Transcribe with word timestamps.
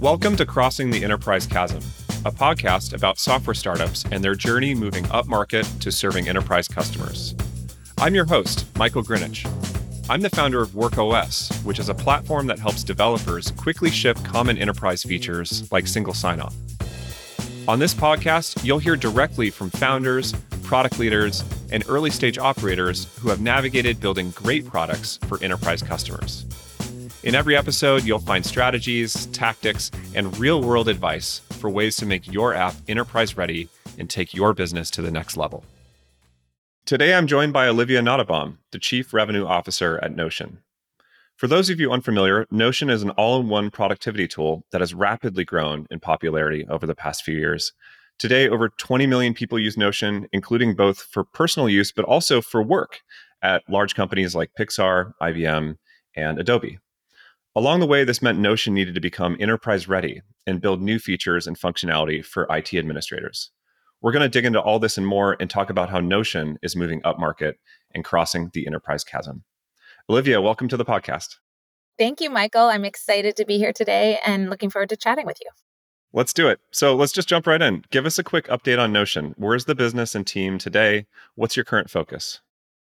Welcome 0.00 0.36
to 0.36 0.44
Crossing 0.44 0.90
the 0.90 1.04
Enterprise 1.04 1.46
Chasm, 1.46 1.78
a 2.26 2.32
podcast 2.32 2.94
about 2.94 3.18
software 3.18 3.54
startups 3.54 4.04
and 4.10 4.22
their 4.22 4.34
journey 4.34 4.74
moving 4.74 5.04
upmarket 5.04 5.80
to 5.80 5.92
serving 5.92 6.28
enterprise 6.28 6.66
customers. 6.66 7.34
I'm 7.98 8.14
your 8.14 8.24
host, 8.24 8.66
Michael 8.76 9.04
Grinich. 9.04 9.46
I'm 10.10 10.20
the 10.20 10.30
founder 10.30 10.60
of 10.60 10.70
WorkOS, 10.70 11.64
which 11.64 11.78
is 11.78 11.88
a 11.88 11.94
platform 11.94 12.48
that 12.48 12.58
helps 12.58 12.82
developers 12.82 13.52
quickly 13.52 13.90
ship 13.90 14.18
common 14.24 14.58
enterprise 14.58 15.04
features 15.04 15.70
like 15.72 15.86
single 15.86 16.12
sign 16.12 16.40
on. 16.40 16.52
On 17.68 17.78
this 17.78 17.94
podcast, 17.94 18.62
you'll 18.64 18.80
hear 18.80 18.96
directly 18.96 19.48
from 19.48 19.70
founders, 19.70 20.32
product 20.64 20.98
leaders, 20.98 21.44
and 21.70 21.84
early 21.88 22.10
stage 22.10 22.36
operators 22.36 23.06
who 23.20 23.28
have 23.28 23.40
navigated 23.40 24.00
building 24.00 24.32
great 24.32 24.66
products 24.66 25.18
for 25.28 25.42
enterprise 25.42 25.82
customers. 25.82 26.44
In 27.24 27.34
every 27.34 27.56
episode, 27.56 28.04
you'll 28.04 28.18
find 28.18 28.44
strategies, 28.44 29.24
tactics, 29.28 29.90
and 30.14 30.36
real 30.36 30.60
world 30.60 30.90
advice 30.90 31.38
for 31.52 31.70
ways 31.70 31.96
to 31.96 32.04
make 32.04 32.30
your 32.30 32.52
app 32.52 32.74
enterprise 32.86 33.34
ready 33.34 33.70
and 33.98 34.10
take 34.10 34.34
your 34.34 34.52
business 34.52 34.90
to 34.90 35.00
the 35.00 35.10
next 35.10 35.34
level. 35.34 35.64
Today, 36.84 37.14
I'm 37.14 37.26
joined 37.26 37.54
by 37.54 37.66
Olivia 37.66 38.02
Nottebohm, 38.02 38.58
the 38.72 38.78
Chief 38.78 39.14
Revenue 39.14 39.46
Officer 39.46 39.98
at 40.02 40.14
Notion. 40.14 40.58
For 41.36 41.46
those 41.46 41.70
of 41.70 41.80
you 41.80 41.90
unfamiliar, 41.90 42.46
Notion 42.50 42.90
is 42.90 43.02
an 43.02 43.08
all 43.12 43.40
in 43.40 43.48
one 43.48 43.70
productivity 43.70 44.28
tool 44.28 44.66
that 44.70 44.82
has 44.82 44.92
rapidly 44.92 45.46
grown 45.46 45.86
in 45.90 46.00
popularity 46.00 46.66
over 46.68 46.86
the 46.86 46.94
past 46.94 47.24
few 47.24 47.38
years. 47.38 47.72
Today, 48.18 48.50
over 48.50 48.68
20 48.68 49.06
million 49.06 49.32
people 49.32 49.58
use 49.58 49.78
Notion, 49.78 50.28
including 50.32 50.76
both 50.76 51.00
for 51.00 51.24
personal 51.24 51.70
use, 51.70 51.90
but 51.90 52.04
also 52.04 52.42
for 52.42 52.62
work 52.62 53.00
at 53.40 53.62
large 53.66 53.94
companies 53.94 54.34
like 54.34 54.50
Pixar, 54.58 55.14
IBM, 55.22 55.76
and 56.14 56.38
Adobe. 56.38 56.80
Along 57.56 57.78
the 57.78 57.86
way, 57.86 58.02
this 58.02 58.20
meant 58.20 58.40
Notion 58.40 58.74
needed 58.74 58.96
to 58.96 59.00
become 59.00 59.36
enterprise 59.38 59.86
ready 59.86 60.22
and 60.44 60.60
build 60.60 60.82
new 60.82 60.98
features 60.98 61.46
and 61.46 61.56
functionality 61.56 62.24
for 62.24 62.48
IT 62.50 62.74
administrators. 62.74 63.52
We're 64.02 64.10
going 64.10 64.24
to 64.24 64.28
dig 64.28 64.44
into 64.44 64.60
all 64.60 64.80
this 64.80 64.98
and 64.98 65.06
more 65.06 65.36
and 65.38 65.48
talk 65.48 65.70
about 65.70 65.88
how 65.88 66.00
Notion 66.00 66.58
is 66.64 66.74
moving 66.74 67.00
upmarket 67.02 67.52
and 67.94 68.04
crossing 68.04 68.50
the 68.52 68.66
enterprise 68.66 69.04
chasm. 69.04 69.44
Olivia, 70.10 70.40
welcome 70.40 70.66
to 70.66 70.76
the 70.76 70.84
podcast. 70.84 71.36
Thank 71.96 72.20
you, 72.20 72.28
Michael. 72.28 72.64
I'm 72.64 72.84
excited 72.84 73.36
to 73.36 73.44
be 73.44 73.56
here 73.56 73.72
today 73.72 74.18
and 74.26 74.50
looking 74.50 74.68
forward 74.68 74.88
to 74.88 74.96
chatting 74.96 75.24
with 75.24 75.38
you. 75.40 75.48
Let's 76.12 76.32
do 76.32 76.48
it. 76.48 76.58
So 76.72 76.96
let's 76.96 77.12
just 77.12 77.28
jump 77.28 77.46
right 77.46 77.62
in. 77.62 77.84
Give 77.90 78.04
us 78.04 78.18
a 78.18 78.24
quick 78.24 78.48
update 78.48 78.80
on 78.80 78.92
Notion. 78.92 79.32
Where's 79.38 79.66
the 79.66 79.76
business 79.76 80.16
and 80.16 80.26
team 80.26 80.58
today? 80.58 81.06
What's 81.36 81.56
your 81.56 81.64
current 81.64 81.88
focus? 81.88 82.40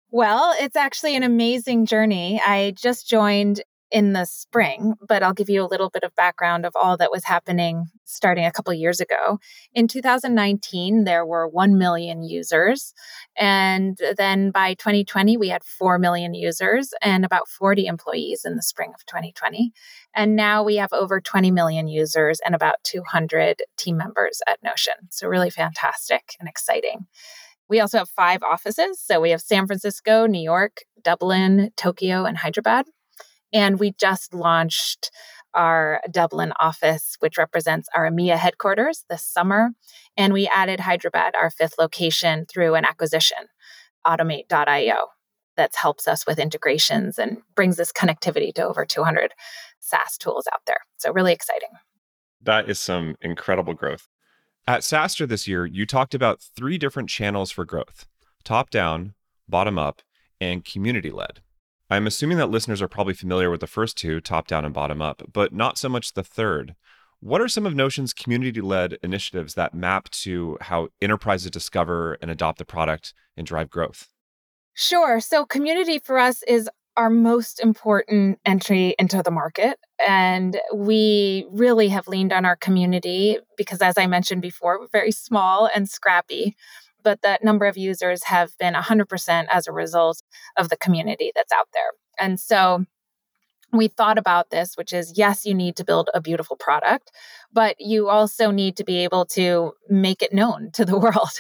Well, 0.10 0.56
it's 0.58 0.78
actually 0.78 1.18
an 1.18 1.24
amazing 1.24 1.86
journey. 1.86 2.40
I 2.46 2.74
just 2.78 3.10
joined 3.10 3.62
in 3.94 4.14
the 4.14 4.26
spring, 4.26 4.96
but 5.08 5.22
I'll 5.22 5.36
give 5.36 5.52
you 5.52 5.62
a 5.64 5.70
little 5.70 5.92
bit 5.92 6.02
of 6.02 6.16
background 6.16 6.66
of 6.66 6.74
all 6.76 6.98
that 6.98 7.12
was 7.12 7.26
happening 7.26 7.86
starting 8.06 8.44
a 8.44 8.52
couple 8.52 8.74
years 8.74 9.00
ago. 9.00 9.38
In 9.76 9.88
2019, 9.88 11.04
there 11.04 11.24
were 11.24 11.48
1 11.48 11.78
million 11.78 12.24
users. 12.24 12.96
And 13.38 13.96
then 14.18 14.50
by 14.50 14.74
2020, 14.74 15.38
we 15.38 15.50
had 15.50 15.64
4 15.64 16.00
million 16.00 16.34
users 16.34 16.90
and 17.04 17.24
about 17.24 17.48
40 17.48 17.86
employees 17.86 18.42
in 18.46 18.56
the 18.56 18.64
spring 18.64 18.94
of 18.96 19.06
2020. 19.06 19.72
And 20.16 20.36
now 20.36 20.64
we 20.64 20.78
have 20.78 20.92
over 20.92 21.22
20 21.22 21.52
million 21.52 21.88
users 21.88 22.40
and 22.44 22.56
about 22.56 22.84
200 22.84 23.62
team 23.78 23.98
members 23.98 24.42
at 24.48 24.64
Notion. 24.64 24.94
So, 25.12 25.28
really 25.28 25.52
fantastic 25.52 26.36
and 26.40 26.50
exciting. 26.50 27.06
We 27.70 27.80
also 27.80 28.00
have 28.00 28.10
five 28.10 28.42
offices. 28.42 29.00
So 29.00 29.22
we 29.22 29.30
have 29.30 29.42
San 29.42 29.68
Francisco, 29.68 30.26
New 30.26 30.42
York, 30.42 30.82
Dublin, 31.04 31.72
Tokyo, 31.78 32.26
and 32.26 32.38
Hyderabad. 32.38 32.86
And 33.54 33.80
we 33.80 33.94
just 34.00 34.34
launched 34.34 35.12
our 35.54 36.02
Dublin 36.10 36.52
office, 36.60 37.16
which 37.20 37.38
represents 37.38 37.88
our 37.96 38.10
EMEA 38.10 38.38
headquarters 38.38 39.06
this 39.10 39.24
summer. 39.24 39.70
And 40.18 40.34
we 40.34 40.48
added 40.48 40.80
Hyderabad, 40.80 41.36
our 41.36 41.52
fifth 41.52 41.76
location, 41.78 42.46
through 42.52 42.76
an 42.76 42.86
acquisition, 42.86 43.38
automate.io, 44.06 45.08
that 45.56 45.76
helps 45.76 46.08
us 46.08 46.26
with 46.26 46.40
integrations 46.40 47.20
and 47.20 47.38
brings 47.56 47.78
this 47.78 47.92
connectivity 47.92 48.54
to 48.56 48.64
over 48.64 48.86
200 48.86 49.34
SaaS 49.80 50.18
tools 50.18 50.48
out 50.52 50.62
there. 50.66 50.80
So, 50.98 51.12
really 51.12 51.34
exciting. 51.34 51.70
That 52.42 52.70
is 52.70 52.80
some 52.80 53.16
incredible 53.22 53.74
growth. 53.74 54.08
At 54.68 54.82
SaaStr 54.82 55.28
this 55.28 55.48
year, 55.48 55.66
you 55.66 55.86
talked 55.86 56.16
about 56.16 56.42
three 56.42 56.78
different 56.78 57.10
channels 57.10 57.52
for 57.52 57.66
growth 57.66 58.08
top 58.44 58.70
down, 58.70 59.14
bottom 59.48 59.78
up, 59.80 60.02
and 60.42 60.66
community 60.66 61.12
led. 61.12 61.40
I'm 61.90 62.08
assuming 62.08 62.38
that 62.38 62.50
listeners 62.50 62.82
are 62.82 62.88
probably 62.88 63.14
familiar 63.14 63.50
with 63.50 63.60
the 63.60 63.68
first 63.68 63.98
two, 63.98 64.22
top 64.22 64.48
down 64.48 64.66
and 64.66 64.74
bottom 64.74 65.02
up, 65.02 65.24
but 65.32 65.54
not 65.54 65.78
so 65.78 65.90
much 65.90 66.14
the 66.14 66.24
third. 66.24 66.76
What 67.20 67.42
are 67.42 67.48
some 67.48 67.66
of 67.66 67.76
Notion's 67.76 68.14
community 68.14 68.62
led 68.62 68.98
initiatives 69.02 69.54
that 69.54 69.74
map 69.74 70.10
to 70.10 70.58
how 70.62 70.90
enterprises 71.02 71.52
discover 71.52 72.18
and 72.22 72.30
adopt 72.30 72.58
the 72.58 72.66
product 72.66 73.14
and 73.38 73.48
drive 73.48 73.70
growth? 73.70 74.10
Sure. 74.74 75.20
So, 75.20 75.46
community 75.46 76.00
for 76.00 76.18
us 76.18 76.44
is 76.48 76.70
our 76.98 77.10
most 77.10 77.60
important 77.60 78.40
entry 78.46 78.96
into 79.00 79.22
the 79.24 79.32
market. 79.32 79.80
And 80.06 80.60
we 80.74 81.48
really 81.52 81.88
have 81.90 82.08
leaned 82.08 82.34
on 82.34 82.46
our 82.46 82.56
community 82.56 83.38
because, 83.58 83.82
as 83.82 83.98
I 83.98 84.08
mentioned 84.08 84.42
before, 84.42 84.80
we're 84.80 84.88
very 84.92 85.12
small 85.12 85.70
and 85.74 85.90
scrappy 85.90 86.56
but 87.04 87.22
that 87.22 87.44
number 87.44 87.66
of 87.66 87.78
users 87.78 88.26
have 88.26 88.58
been 88.58 88.74
100% 88.74 89.46
as 89.52 89.68
a 89.68 89.72
result 89.72 90.22
of 90.58 90.70
the 90.70 90.78
community 90.78 91.32
that's 91.36 91.52
out 91.52 91.68
there. 91.74 91.92
And 92.20 92.40
so 92.40 92.86
we 93.74 93.88
thought 93.88 94.20
about 94.20 94.52
this, 94.52 94.76
which 94.76 94.94
is 94.94 95.18
yes, 95.18 95.46
you 95.46 95.54
need 95.54 95.76
to 95.78 95.84
build 95.84 96.10
a 96.14 96.22
beautiful 96.22 96.56
product, 96.56 97.12
but 97.52 97.76
you 97.80 98.08
also 98.08 98.52
need 98.52 98.78
to 98.78 98.84
be 98.84 98.98
able 98.98 99.26
to 99.26 99.74
make 99.90 100.22
it 100.22 100.34
known 100.34 100.70
to 100.74 100.86
the 100.86 100.98
world. 100.98 101.32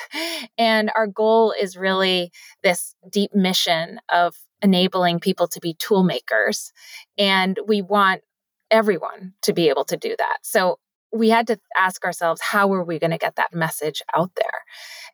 And 0.57 0.91
our 0.95 1.07
goal 1.07 1.53
is 1.59 1.77
really 1.77 2.31
this 2.63 2.95
deep 3.09 3.33
mission 3.33 3.99
of 4.11 4.35
enabling 4.61 5.19
people 5.19 5.47
to 5.49 5.59
be 5.59 5.75
tool 5.75 6.03
makers. 6.03 6.71
And 7.17 7.59
we 7.67 7.81
want 7.81 8.21
everyone 8.71 9.33
to 9.43 9.53
be 9.53 9.69
able 9.69 9.85
to 9.85 9.97
do 9.97 10.15
that. 10.17 10.37
So 10.41 10.79
we 11.13 11.29
had 11.29 11.47
to 11.47 11.59
ask 11.77 12.03
ourselves, 12.03 12.41
how 12.41 12.73
are 12.73 12.83
we 12.83 12.99
going 12.99 13.11
to 13.11 13.17
get 13.17 13.35
that 13.35 13.53
message 13.53 14.01
out 14.15 14.31
there? 14.35 14.63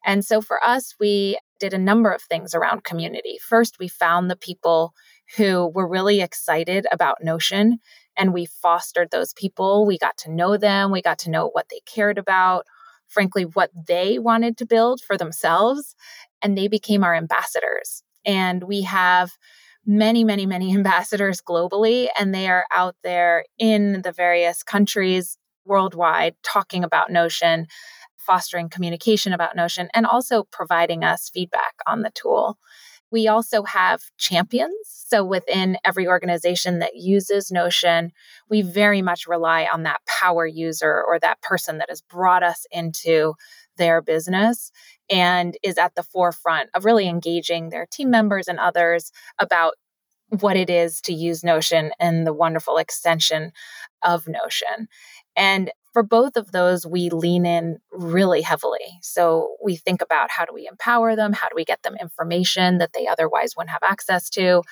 And 0.05 0.23
so 0.23 0.41
for 0.41 0.63
us, 0.63 0.95
we 0.99 1.37
did 1.59 1.73
a 1.73 1.77
number 1.77 2.11
of 2.11 2.21
things 2.21 2.55
around 2.55 2.85
community. 2.85 3.37
First, 3.41 3.79
we 3.79 3.89
found 3.89 4.29
the 4.29 4.37
people 4.37 4.93
who 5.35 5.67
were 5.67 5.87
really 5.87 6.21
excited 6.21 6.87
about 6.91 7.23
Notion 7.23 7.79
and 8.17 8.33
we 8.33 8.45
fostered 8.45 9.11
those 9.11 9.33
people. 9.33 9.85
We 9.85 9.97
got 9.97 10.17
to 10.19 10.31
know 10.31 10.57
them, 10.57 10.91
we 10.91 11.01
got 11.01 11.19
to 11.19 11.29
know 11.29 11.49
what 11.49 11.67
they 11.69 11.81
cared 11.85 12.17
about, 12.17 12.65
frankly, 13.07 13.43
what 13.43 13.71
they 13.87 14.19
wanted 14.19 14.57
to 14.57 14.65
build 14.65 15.01
for 15.01 15.17
themselves, 15.17 15.95
and 16.41 16.57
they 16.57 16.67
became 16.67 17.03
our 17.03 17.15
ambassadors. 17.15 18.03
And 18.25 18.63
we 18.63 18.83
have 18.83 19.31
many, 19.85 20.23
many, 20.23 20.45
many 20.45 20.73
ambassadors 20.75 21.41
globally, 21.41 22.07
and 22.17 22.33
they 22.33 22.47
are 22.47 22.65
out 22.71 22.95
there 23.03 23.45
in 23.57 24.01
the 24.03 24.11
various 24.11 24.63
countries 24.63 25.37
worldwide 25.69 26.35
talking 26.43 26.83
about 26.83 27.11
Notion, 27.11 27.67
fostering 28.17 28.67
communication 28.67 29.31
about 29.31 29.55
Notion, 29.55 29.87
and 29.93 30.05
also 30.05 30.43
providing 30.51 31.03
us 31.03 31.29
feedback 31.29 31.75
on 31.87 32.01
the 32.01 32.11
tool. 32.11 32.57
We 33.11 33.27
also 33.27 33.63
have 33.63 34.01
champions. 34.17 34.75
So 34.85 35.23
within 35.23 35.77
every 35.83 36.07
organization 36.07 36.79
that 36.79 36.95
uses 36.95 37.51
Notion, 37.51 38.11
we 38.49 38.61
very 38.61 39.01
much 39.01 39.25
rely 39.25 39.67
on 39.71 39.83
that 39.83 40.01
power 40.05 40.45
user 40.45 41.03
or 41.07 41.17
that 41.19 41.41
person 41.41 41.79
that 41.79 41.89
has 41.89 42.01
brought 42.01 42.43
us 42.43 42.65
into 42.71 43.33
their 43.77 44.01
business 44.01 44.71
and 45.09 45.57
is 45.63 45.77
at 45.77 45.95
the 45.95 46.03
forefront 46.03 46.69
of 46.75 46.85
really 46.85 47.07
engaging 47.07 47.69
their 47.69 47.87
team 47.91 48.11
members 48.11 48.47
and 48.47 48.59
others 48.59 49.11
about 49.39 49.73
what 50.39 50.55
it 50.55 50.69
is 50.69 51.01
to 51.01 51.13
use 51.13 51.43
Notion 51.43 51.91
and 51.99 52.27
the 52.27 52.33
wonderful 52.33 52.77
extension 52.77 53.51
of 54.03 54.27
Notion. 54.27 54.87
And 55.39 55.71
for 55.93 56.03
both 56.03 56.35
of 56.35 56.51
those, 56.51 56.85
we 56.85 57.09
lean 57.09 57.45
in 57.45 57.77
really 57.93 58.41
heavily. 58.41 58.99
So 59.01 59.55
we 59.63 59.77
think 59.77 60.01
about 60.01 60.29
how 60.29 60.43
do 60.43 60.53
we 60.53 60.67
empower 60.69 61.15
them? 61.15 61.31
How 61.31 61.47
do 61.47 61.55
we 61.55 61.63
get 61.63 61.81
them 61.81 61.95
information 61.99 62.77
that 62.79 62.91
they 62.93 63.07
otherwise 63.07 63.53
wouldn't 63.55 63.71
have 63.71 63.81
access 63.81 64.29
to? 64.31 64.63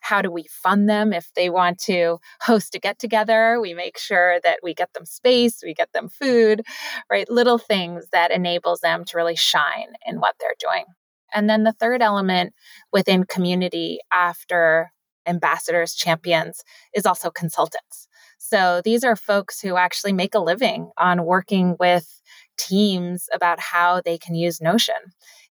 How 0.00 0.20
do 0.20 0.30
we 0.30 0.44
fund 0.50 0.90
them 0.90 1.14
if 1.14 1.32
they 1.34 1.48
want 1.48 1.78
to 1.84 2.18
host 2.42 2.74
a 2.74 2.78
get 2.78 2.98
together? 2.98 3.58
We 3.62 3.72
make 3.72 3.96
sure 3.96 4.40
that 4.44 4.60
we 4.62 4.74
get 4.74 4.92
them 4.92 5.06
space, 5.06 5.62
we 5.64 5.72
get 5.72 5.92
them 5.94 6.10
food, 6.10 6.62
right? 7.10 7.28
Little 7.30 7.58
things 7.58 8.04
that 8.12 8.30
enables 8.30 8.80
them 8.80 9.04
to 9.06 9.16
really 9.16 9.36
shine 9.36 9.94
in 10.06 10.20
what 10.20 10.34
they're 10.38 10.50
doing. 10.60 10.84
And 11.32 11.48
then 11.48 11.64
the 11.64 11.72
third 11.72 12.02
element 12.02 12.52
within 12.92 13.24
community 13.24 14.00
after 14.12 14.92
ambassadors, 15.26 15.94
champions, 15.94 16.62
is 16.94 17.06
also 17.06 17.30
consultants. 17.30 18.08
So 18.50 18.82
these 18.84 19.04
are 19.04 19.14
folks 19.14 19.60
who 19.60 19.76
actually 19.76 20.12
make 20.12 20.34
a 20.34 20.40
living 20.40 20.90
on 20.98 21.24
working 21.24 21.76
with 21.78 22.20
teams 22.58 23.28
about 23.32 23.60
how 23.60 24.00
they 24.04 24.18
can 24.18 24.34
use 24.34 24.60
Notion. 24.60 24.96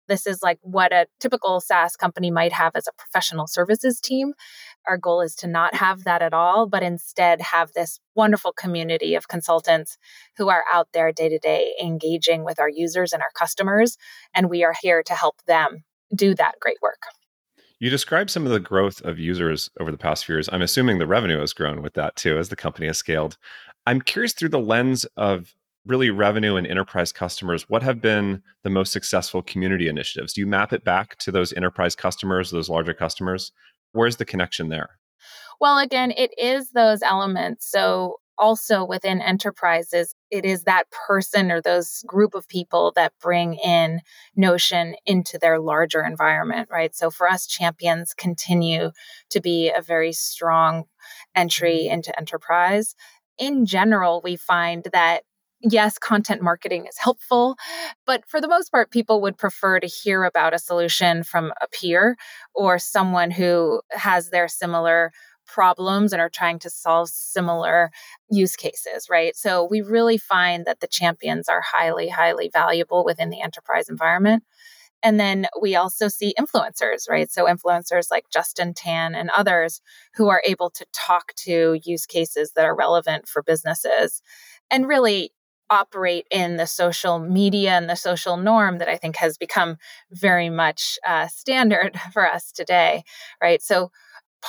This 0.09 0.27
is 0.27 0.43
like 0.43 0.59
what 0.63 0.95
a 0.95 1.07
typical 1.21 1.61
SaaS 1.61 1.95
company 1.95 2.31
might 2.31 2.55
have 2.55 2.73
as 2.75 2.87
a 2.87 2.97
professional 2.97 3.47
services 3.49 4.01
team. 4.01 4.33
Our 4.89 4.97
goal 4.97 5.21
is 5.21 5.35
to 5.37 5.47
not 5.47 5.75
have 5.75 6.05
that 6.05 6.23
at 6.23 6.33
all, 6.33 6.67
but 6.67 6.83
instead 6.83 7.43
have 7.43 7.73
this 7.75 8.01
wonderful 8.15 8.55
community 8.55 9.15
of 9.15 9.29
consultants 9.29 9.99
who 10.39 10.49
are 10.49 10.65
out 10.73 10.89
there 10.95 11.13
day 11.13 11.29
to 11.29 11.39
day 11.39 11.75
engaging 11.83 12.45
with 12.45 12.59
our 12.59 12.71
users 12.71 13.13
and 13.13 13.21
our 13.21 13.33
customers. 13.35 13.99
And 14.33 14.49
we 14.49 14.65
are 14.65 14.75
here 14.81 15.03
to 15.03 15.13
help 15.13 15.43
them 15.47 15.85
do 16.15 16.35
that 16.37 16.55
great 16.61 16.79
work. 16.81 17.03
You 17.79 17.91
described 17.91 18.31
some 18.31 18.47
of 18.47 18.53
the 18.53 18.61
growth 18.61 19.03
of 19.03 19.19
users 19.19 19.71
over 19.79 19.91
the 19.91 19.99
past 19.99 20.25
few 20.25 20.35
years. 20.35 20.49
I'm 20.51 20.63
assuming 20.63 20.99
the 20.99 21.07
revenue 21.07 21.41
has 21.41 21.53
grown 21.53 21.83
with 21.83 21.95
that 21.95 22.17
too 22.17 22.39
as 22.39 22.49
the 22.49 22.57
company 22.57 22.87
has 22.87 22.97
scaled. 22.97 23.37
I'm 23.87 24.01
curious 24.01 24.33
through 24.33 24.49
the 24.49 24.59
lens 24.59 25.05
of 25.17 25.55
really 25.87 26.11
revenue 26.11 26.57
and 26.57 26.67
enterprise 26.67 27.13
customers, 27.13 27.69
what 27.69 27.83
have 27.83 28.01
been 28.01 28.43
the 28.65 28.71
most 28.71 28.93
successful 28.93 29.43
community 29.43 29.89
initiatives? 29.89 30.33
Do 30.33 30.41
you 30.41 30.47
map 30.47 30.73
it 30.73 30.85
back 30.85 31.17
to 31.19 31.31
those 31.31 31.53
enterprise 31.53 31.95
customers, 31.95 32.51
those 32.51 32.69
larger 32.69 32.95
customers? 32.95 33.53
Where's 33.93 34.17
the 34.17 34.25
connection 34.25 34.69
there? 34.69 34.99
Well, 35.61 35.79
again, 35.79 36.13
it 36.13 36.33
is 36.39 36.71
those 36.71 37.03
elements. 37.03 37.71
So, 37.71 38.17
also 38.39 38.85
within 38.85 39.21
enterprises, 39.21 40.15
it 40.31 40.45
is 40.45 40.65
that 40.65 40.85
person 40.91 41.51
or 41.51 41.61
those 41.61 42.03
group 42.07 42.35
of 42.35 42.49
people 42.49 42.93
that 42.97 43.13
bring 43.21 43.55
in 43.55 44.01
Notion 44.35 44.95
into 45.07 45.39
their 45.39 45.59
larger 45.59 46.03
environment, 46.05 46.69
right? 46.71 46.95
So, 46.95 47.11
for 47.11 47.29
us, 47.29 47.47
champions 47.47 48.15
continue 48.15 48.91
to 49.31 49.41
be 49.41 49.73
a 49.75 49.83
very 49.83 50.13
strong 50.13 50.85
entry 51.35 51.83
mm-hmm. 51.85 51.95
into 51.95 52.19
enterprise. 52.19 52.95
In 53.39 53.67
general, 53.67 54.21
we 54.23 54.37
find 54.37 54.87
that 54.93 55.23
yes, 55.63 55.99
content 55.99 56.43
marketing 56.43 56.87
is 56.87 56.97
helpful, 56.99 57.57
but 58.07 58.25
for 58.27 58.41
the 58.41 58.49
most 58.49 58.71
part, 58.71 58.91
people 58.91 59.21
would 59.23 59.39
prefer 59.39 59.81
to 59.81 59.87
hear 59.87 60.25
about 60.25 60.55
a 60.55 60.59
solution 60.59 61.23
from 61.23 61.53
a 61.61 61.67
peer 61.69 62.17
or 62.55 62.79
someone 62.79 63.31
who 63.31 63.81
has 63.91 64.31
their 64.31 64.49
similar 64.49 65.13
problems 65.47 66.13
and 66.13 66.21
are 66.21 66.31
trying 66.31 66.59
to 66.61 66.71
solve 66.71 67.09
similar 67.09 67.91
use 68.31 68.57
cases, 68.57 69.09
right? 69.11 69.37
So 69.37 69.65
we 69.65 69.81
really 69.81 70.19
find 70.19 70.65
that 70.67 70.81
the 70.81 70.87
champions 70.87 71.49
are 71.49 71.61
highly, 71.61 72.09
highly 72.09 72.51
valuable 72.53 73.05
within 73.05 73.31
the 73.31 73.41
enterprise 73.41 73.89
environment. 73.89 74.43
And 75.03 75.21
then 75.21 75.47
we 75.61 75.77
also 75.77 76.09
see 76.09 76.35
influencers, 76.39 77.09
right? 77.09 77.31
So 77.31 77.47
influencers 77.47 78.11
like 78.11 78.25
Justin 78.33 78.75
Tan 78.75 79.15
and 79.15 79.31
others 79.31 79.81
who 80.15 80.29
are 80.29 80.43
able 80.45 80.71
to 80.71 80.87
talk 80.93 81.35
to 81.45 81.79
use 81.85 82.07
cases 82.07 82.53
that 82.57 82.65
are 82.65 82.75
relevant 82.75 83.29
for 83.29 83.43
businesses. 83.43 84.23
And 84.71 84.89
really, 84.89 85.33
operate 85.71 86.27
in 86.31 86.57
the 86.57 86.67
social 86.67 87.19
media 87.19 87.73
and 87.73 87.89
the 87.89 87.97
social 87.97 88.37
norm 88.37 88.79
that 88.79 88.89
I 88.89 88.97
think 88.97 89.17
has 89.17 89.37
become 89.37 89.79
very 90.11 90.49
much 90.49 90.99
uh, 91.07 91.29
standard 91.29 91.99
for 92.13 92.27
us 92.27 92.53
today, 92.53 93.05
right? 93.43 93.63
So, 93.63 93.91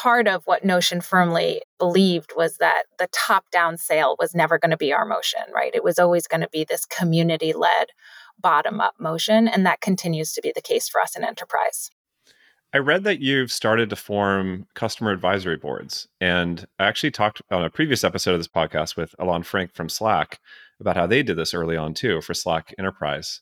part 0.01 0.27
of 0.27 0.43
what 0.45 0.63
Notion 0.63 1.01
firmly 1.01 1.61
believed 1.79 2.33
was 2.35 2.57
that 2.57 2.83
the 2.99 3.07
top 3.11 3.49
down 3.49 3.77
sale 3.77 4.15
was 4.19 4.35
never 4.35 4.59
going 4.59 4.69
to 4.69 4.77
be 4.77 4.93
our 4.93 5.05
motion, 5.05 5.41
right? 5.53 5.73
It 5.73 5.83
was 5.83 5.97
always 5.97 6.27
going 6.27 6.41
to 6.41 6.49
be 6.49 6.63
this 6.63 6.85
community 6.85 7.51
led 7.51 7.87
bottom 8.39 8.79
up 8.79 8.93
motion. 8.99 9.47
And 9.47 9.65
that 9.65 9.81
continues 9.81 10.33
to 10.33 10.41
be 10.41 10.51
the 10.53 10.61
case 10.61 10.87
for 10.87 11.01
us 11.01 11.17
in 11.17 11.23
enterprise. 11.23 11.89
I 12.73 12.77
read 12.77 13.05
that 13.05 13.21
you've 13.21 13.51
started 13.51 13.89
to 13.89 13.95
form 13.95 14.67
customer 14.75 15.09
advisory 15.09 15.57
boards. 15.57 16.07
And 16.21 16.67
I 16.77 16.85
actually 16.85 17.11
talked 17.11 17.41
on 17.49 17.65
a 17.65 17.69
previous 17.69 18.03
episode 18.03 18.33
of 18.33 18.39
this 18.39 18.47
podcast 18.47 18.97
with 18.97 19.15
Ilan 19.19 19.43
Frank 19.45 19.73
from 19.73 19.89
Slack 19.89 20.39
about 20.79 20.95
how 20.95 21.07
they 21.07 21.23
did 21.23 21.37
this 21.37 21.55
early 21.55 21.75
on 21.75 21.95
too 21.95 22.21
for 22.21 22.35
Slack 22.35 22.75
Enterprise. 22.77 23.41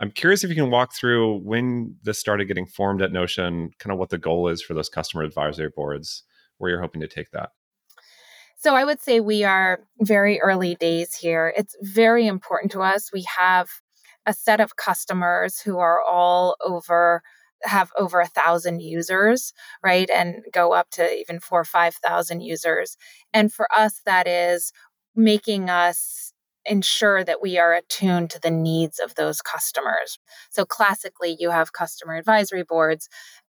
I'm 0.00 0.10
curious 0.10 0.42
if 0.42 0.50
you 0.50 0.56
can 0.56 0.70
walk 0.70 0.94
through 0.94 1.40
when 1.40 1.96
this 2.02 2.18
started 2.18 2.46
getting 2.46 2.66
formed 2.66 3.02
at 3.02 3.12
Notion, 3.12 3.70
kind 3.78 3.92
of 3.92 3.98
what 3.98 4.08
the 4.08 4.18
goal 4.18 4.48
is 4.48 4.62
for 4.62 4.72
those 4.72 4.88
customer 4.88 5.22
advisory 5.22 5.70
boards, 5.74 6.24
where 6.56 6.70
you're 6.70 6.80
hoping 6.80 7.02
to 7.02 7.08
take 7.08 7.30
that. 7.32 7.50
So 8.56 8.74
I 8.74 8.84
would 8.84 9.00
say 9.00 9.20
we 9.20 9.44
are 9.44 9.80
very 10.00 10.40
early 10.40 10.74
days 10.74 11.14
here. 11.14 11.52
It's 11.56 11.76
very 11.82 12.26
important 12.26 12.72
to 12.72 12.80
us. 12.80 13.10
We 13.12 13.26
have 13.38 13.68
a 14.26 14.32
set 14.32 14.60
of 14.60 14.76
customers 14.76 15.60
who 15.60 15.78
are 15.78 16.00
all 16.02 16.56
over 16.64 17.22
have 17.64 17.90
over 17.98 18.20
a 18.20 18.26
thousand 18.26 18.80
users, 18.80 19.52
right? 19.82 20.08
And 20.08 20.36
go 20.52 20.72
up 20.72 20.88
to 20.92 21.14
even 21.18 21.40
four 21.40 21.60
or 21.60 21.64
5,000 21.64 22.40
users. 22.40 22.96
And 23.34 23.52
for 23.52 23.68
us, 23.76 24.00
that 24.06 24.26
is 24.26 24.72
making 25.14 25.68
us 25.68 26.29
ensure 26.64 27.24
that 27.24 27.42
we 27.42 27.58
are 27.58 27.74
attuned 27.74 28.30
to 28.30 28.40
the 28.40 28.50
needs 28.50 28.98
of 28.98 29.14
those 29.14 29.40
customers. 29.42 30.18
So, 30.50 30.64
classically, 30.64 31.36
you 31.38 31.50
have 31.50 31.72
customer 31.72 32.16
advisory 32.16 32.64
boards, 32.64 33.08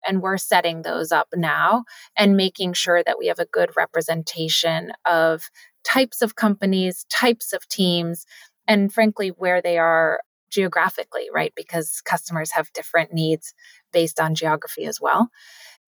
and 0.07 0.21
we're 0.21 0.37
setting 0.37 0.81
those 0.81 1.11
up 1.11 1.27
now 1.35 1.83
and 2.17 2.37
making 2.37 2.73
sure 2.73 3.03
that 3.03 3.17
we 3.19 3.27
have 3.27 3.39
a 3.39 3.45
good 3.45 3.71
representation 3.75 4.91
of 5.05 5.49
types 5.83 6.21
of 6.21 6.35
companies, 6.35 7.05
types 7.09 7.53
of 7.53 7.67
teams, 7.67 8.25
and 8.67 8.93
frankly, 8.93 9.29
where 9.29 9.61
they 9.61 9.77
are 9.77 10.19
geographically, 10.49 11.27
right? 11.33 11.53
Because 11.55 12.01
customers 12.05 12.51
have 12.51 12.73
different 12.73 13.13
needs 13.13 13.53
based 13.91 14.19
on 14.19 14.35
geography 14.35 14.85
as 14.85 14.99
well. 15.01 15.29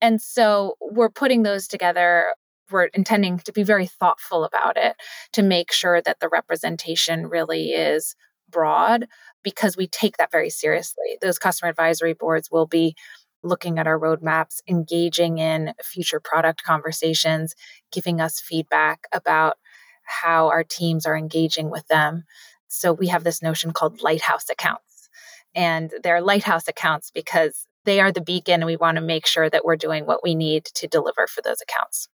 And 0.02 0.22
so 0.22 0.76
we're 0.82 1.10
putting 1.10 1.44
those 1.44 1.68
together. 1.68 2.34
We're 2.72 2.86
intending 2.86 3.40
to 3.40 3.52
be 3.52 3.64
very 3.64 3.88
thoughtful 3.88 4.44
about 4.44 4.78
it 4.78 4.96
to 5.34 5.44
make 5.44 5.72
sure 5.72 6.02
that 6.02 6.20
the 6.20 6.30
representation 6.30 7.28
really 7.28 7.72
is 7.72 8.16
broad 8.50 9.08
because 9.44 9.78
we 9.78 9.88
take 9.88 10.18
that 10.18 10.32
very 10.32 10.50
seriously. 10.50 11.18
Those 11.22 11.40
customer 11.40 11.70
advisory 11.70 12.14
boards 12.14 12.50
will 12.52 12.68
be 12.68 12.96
looking 13.44 13.80
at 13.80 13.88
our 13.88 14.00
roadmaps, 14.00 14.62
engaging 14.68 15.40
in 15.40 15.74
future 15.84 16.20
product 16.20 16.64
conversations, 16.64 17.56
giving 17.92 18.22
us 18.22 18.40
feedback 18.40 19.08
about 19.12 19.58
how 20.04 20.50
our 20.50 20.64
teams 20.64 21.06
are 21.06 21.18
engaging 21.18 21.72
with 21.72 21.88
them. 21.88 22.24
So 22.68 22.94
we 22.94 23.08
have 23.08 23.24
this 23.24 23.42
notion 23.42 23.72
called 23.72 24.02
lighthouse 24.02 24.50
accounts. 24.50 25.10
And 25.56 25.92
they're 26.04 26.22
lighthouse 26.22 26.68
accounts 26.68 27.12
because 27.12 27.68
they 27.84 28.00
are 28.00 28.12
the 28.12 28.22
beacon 28.22 28.56
and 28.56 28.66
we 28.66 28.78
want 28.78 28.96
to 28.96 29.02
make 29.02 29.26
sure 29.26 29.50
that 29.50 29.66
we're 29.66 29.76
doing 29.76 30.06
what 30.06 30.24
we 30.24 30.36
need 30.36 30.66
to 30.66 30.88
deliver 30.88 31.28
for 31.28 31.42
those 31.42 31.62
accounts. 31.62 32.08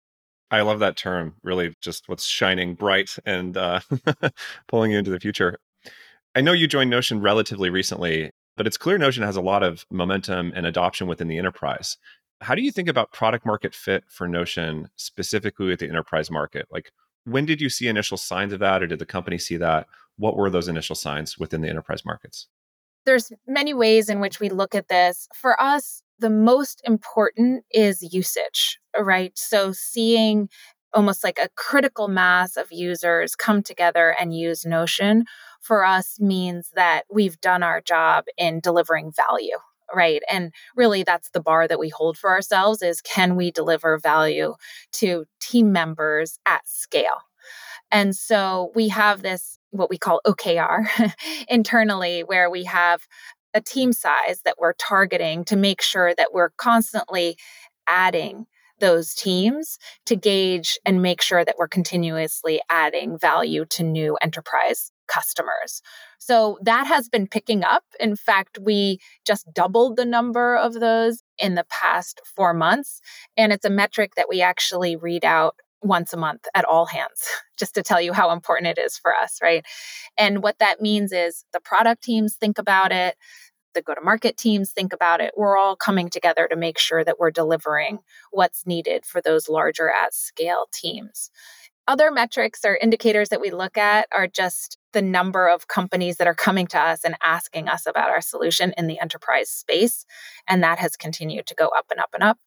I 0.52 0.62
love 0.62 0.80
that 0.80 0.98
term. 0.98 1.36
Really, 1.44 1.76
just 1.82 2.08
what's 2.08 2.26
shining 2.26 2.76
bright 2.76 3.16
and 3.26 3.58
uh, 3.58 3.80
pulling 4.68 4.92
you 4.92 5.00
into 5.00 5.12
the 5.12 5.20
future. 5.20 5.58
I 6.36 6.42
know 6.42 6.52
you 6.52 6.68
joined 6.68 6.90
Notion 6.90 7.22
relatively 7.22 7.70
recently, 7.70 8.32
but 8.58 8.68
it's 8.68 8.78
clear 8.78 8.98
Notion 8.98 9.24
has 9.24 9.36
a 9.36 9.42
lot 9.42 9.64
of 9.64 9.86
momentum 9.90 10.52
and 10.56 10.66
adoption 10.66 11.08
within 11.08 11.28
the 11.28 11.38
enterprise. 11.38 11.98
How 12.42 12.56
do 12.56 12.62
you 12.62 12.72
think 12.72 12.90
about 12.90 13.14
product 13.14 13.46
market 13.46 13.74
fit 13.74 14.04
for 14.10 14.28
Notion 14.28 14.90
specifically 14.98 15.68
with 15.68 15.80
the 15.80 15.90
enterprise 15.90 16.30
market? 16.30 16.68
Like, 16.70 16.92
when 17.24 17.46
did 17.46 17.62
you 17.62 17.70
see 17.70 17.88
initial 17.88 18.18
signs 18.18 18.54
of 18.54 18.60
that, 18.60 18.84
or 18.84 18.88
did 18.88 19.00
the 19.00 19.06
company 19.06 19.38
see 19.38 19.58
that? 19.58 19.88
What 20.18 20.36
were 20.36 20.50
those 20.50 20.68
initial 20.68 20.96
signs 20.96 21.38
within 21.38 21.62
the 21.62 21.70
enterprise 21.70 22.06
markets? 22.06 22.48
there's 23.06 23.32
many 23.48 23.74
ways 23.74 24.10
in 24.10 24.20
which 24.20 24.40
we 24.40 24.50
look 24.50 24.76
at 24.76 24.90
this. 24.90 25.28
For 25.34 25.60
us, 25.62 26.02
the 26.20 26.30
most 26.30 26.82
important 26.86 27.66
is 27.72 28.02
usage, 28.14 28.80
right? 28.98 29.32
So 29.38 29.72
seeing 29.72 30.50
almost 30.94 31.24
like 31.24 31.38
a 31.40 31.50
critical 31.56 32.08
mass 32.08 32.56
of 32.56 32.72
users 32.72 33.36
come 33.36 33.62
together 33.62 34.16
and 34.20 34.36
use 34.36 34.66
Notion 34.66 35.26
for 35.62 35.84
us 35.84 36.20
means 36.20 36.70
that 36.76 37.04
we've 37.12 37.40
done 37.42 37.64
our 37.64 37.82
job 37.82 38.26
in 38.38 38.60
delivering 38.62 39.12
value 39.12 39.58
right 39.94 40.24
and 40.32 40.52
really 40.76 41.04
that's 41.04 41.30
the 41.30 41.40
bar 41.40 41.68
that 41.68 41.78
we 41.78 41.90
hold 41.90 42.18
for 42.18 42.32
ourselves 42.32 42.82
is 42.82 43.02
can 43.02 43.36
we 43.36 43.52
deliver 43.52 44.00
value 44.00 44.56
to 44.92 45.26
team 45.40 45.72
members 45.72 46.40
at 46.48 46.68
scale 46.68 47.22
and 47.92 48.16
so 48.16 48.72
we 48.74 48.90
have 48.90 49.22
this 49.22 49.60
what 49.76 49.90
we 49.90 49.98
call 49.98 50.22
OKR 50.26 51.14
internally, 51.48 52.24
where 52.24 52.50
we 52.50 52.64
have 52.64 53.02
a 53.56 53.62
team 53.62 53.94
size 53.94 54.42
that 54.46 54.58
we're 54.60 54.74
targeting 54.74 55.44
to 55.46 55.56
make 55.56 55.82
sure 55.82 56.14
that 56.16 56.34
we're 56.34 56.52
constantly 56.58 57.38
adding 57.88 58.46
those 58.80 59.14
teams 59.16 59.80
to 60.06 60.16
gauge 60.16 60.78
and 60.86 61.02
make 61.02 61.22
sure 61.22 61.46
that 61.46 61.56
we're 61.58 61.68
continuously 61.68 62.62
adding 62.70 63.18
value 63.18 63.66
to 63.66 63.84
new 63.84 64.18
enterprise 64.22 64.92
customers. 65.08 65.82
So 66.20 66.58
that 66.62 66.86
has 66.88 67.08
been 67.08 67.28
picking 67.28 67.64
up. 67.64 67.84
In 68.00 68.16
fact, 68.16 68.58
we 68.62 69.00
just 69.26 69.52
doubled 69.54 69.96
the 69.96 70.06
number 70.06 70.58
of 70.58 70.74
those 70.74 71.22
in 71.38 71.56
the 71.56 71.66
past 71.70 72.22
four 72.36 72.54
months. 72.54 73.00
And 73.38 73.54
it's 73.54 73.66
a 73.66 73.70
metric 73.70 74.16
that 74.16 74.28
we 74.28 74.42
actually 74.42 74.96
read 74.96 75.24
out 75.24 75.56
once 75.86 76.14
a 76.14 76.18
month 76.18 76.48
at 76.56 76.66
all 76.66 76.88
hands, 76.88 77.28
just 77.58 77.76
to 77.76 77.84
tell 77.84 78.02
you 78.02 78.12
how 78.12 78.32
important 78.32 78.78
it 78.78 78.82
is 78.82 78.98
for 78.98 79.14
us, 79.16 79.40
right? 79.42 79.64
And 80.18 80.42
what 80.42 80.60
that 80.60 80.82
means 80.82 81.12
is 81.12 81.46
the 81.54 81.60
product 81.60 82.04
teams 82.04 82.36
think 82.36 82.58
about 82.58 82.92
it, 82.92 83.16
the 83.76 83.84
go 83.84 83.94
to 83.94 84.02
market 84.02 84.38
teams 84.38 84.72
think 84.72 84.94
about 84.94 85.22
it. 85.22 85.34
We're 85.38 85.60
all 85.60 85.76
coming 85.76 86.10
together 86.10 86.48
to 86.48 86.56
make 86.56 86.80
sure 86.80 87.04
that 87.04 87.20
we're 87.20 87.30
delivering 87.30 88.00
what's 88.32 88.66
needed 88.66 89.06
for 89.06 89.22
those 89.22 89.48
larger 89.48 89.92
at 89.92 90.16
scale 90.16 90.66
teams. 90.74 91.30
Other 91.88 92.10
metrics 92.10 92.66
or 92.66 92.76
indicators 92.76 93.30
that 93.30 93.42
we 93.42 93.52
look 93.52 93.78
at 93.78 94.08
are 94.12 94.26
just 94.26 94.80
the 94.94 95.04
number 95.04 95.48
of 95.48 95.68
companies 95.68 96.18
that 96.18 96.26
are 96.26 96.34
coming 96.34 96.66
to 96.66 96.80
us 96.80 97.04
and 97.04 97.16
asking 97.24 97.68
us 97.70 97.86
about 97.86 98.10
our 98.10 98.22
solution 98.22 98.74
in 98.76 98.88
the 98.88 99.00
enterprise 99.00 99.52
space. 99.52 100.04
And 100.48 100.64
that 100.64 100.80
has 100.80 100.98
continued 100.98 101.46
to 101.46 101.54
go 101.54 101.68
up 101.68 101.86
and 101.92 102.00
up 102.00 102.10
and 102.16 102.24
up. 102.24 102.40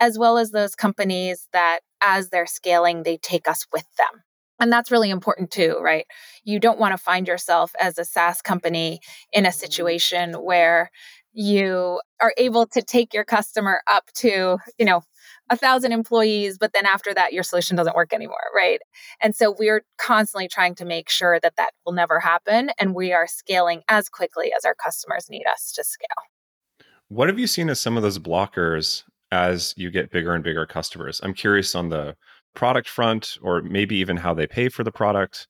as 0.00 0.18
well 0.18 0.38
as 0.38 0.50
those 0.50 0.74
companies 0.74 1.48
that, 1.52 1.80
as 2.00 2.30
they're 2.30 2.46
scaling, 2.46 3.02
they 3.02 3.16
take 3.16 3.48
us 3.48 3.66
with 3.72 3.86
them. 3.98 4.22
And 4.60 4.72
that's 4.72 4.90
really 4.90 5.10
important 5.10 5.50
too, 5.50 5.78
right? 5.80 6.06
You 6.44 6.58
don't 6.58 6.78
want 6.78 6.92
to 6.92 6.98
find 6.98 7.28
yourself 7.28 7.72
as 7.80 7.98
a 7.98 8.04
SaaS 8.04 8.42
company 8.42 9.00
in 9.32 9.44
a 9.44 9.48
mm-hmm. 9.48 9.58
situation 9.58 10.34
where 10.34 10.90
you 11.32 12.00
are 12.20 12.32
able 12.36 12.66
to 12.66 12.82
take 12.82 13.14
your 13.14 13.24
customer 13.24 13.80
up 13.90 14.04
to, 14.14 14.58
you 14.78 14.84
know, 14.84 15.02
a 15.50 15.56
thousand 15.56 15.92
employees, 15.92 16.58
but 16.58 16.72
then 16.72 16.84
after 16.84 17.14
that, 17.14 17.32
your 17.32 17.42
solution 17.42 17.76
doesn't 17.76 17.94
work 17.94 18.12
anymore, 18.12 18.36
right? 18.54 18.80
And 19.22 19.36
so 19.36 19.54
we're 19.56 19.84
constantly 19.98 20.48
trying 20.48 20.74
to 20.76 20.84
make 20.84 21.08
sure 21.08 21.38
that 21.40 21.56
that 21.56 21.70
will 21.86 21.92
never 21.92 22.20
happen. 22.20 22.70
And 22.78 22.94
we 22.94 23.12
are 23.12 23.26
scaling 23.26 23.82
as 23.88 24.08
quickly 24.08 24.52
as 24.56 24.64
our 24.64 24.74
customers 24.74 25.28
need 25.30 25.44
us 25.46 25.72
to 25.76 25.84
scale. 25.84 26.86
What 27.08 27.28
have 27.28 27.38
you 27.38 27.46
seen 27.46 27.70
as 27.70 27.80
some 27.80 27.96
of 27.96 28.02
those 28.02 28.18
blockers 28.18 29.04
as 29.30 29.74
you 29.76 29.90
get 29.90 30.10
bigger 30.10 30.34
and 30.34 30.44
bigger 30.44 30.66
customers? 30.66 31.20
I'm 31.22 31.34
curious 31.34 31.74
on 31.74 31.88
the 31.88 32.16
product 32.54 32.88
front 32.88 33.38
or 33.42 33.62
maybe 33.62 33.96
even 33.96 34.16
how 34.16 34.34
they 34.34 34.46
pay 34.46 34.68
for 34.68 34.84
the 34.84 34.92
product. 34.92 35.46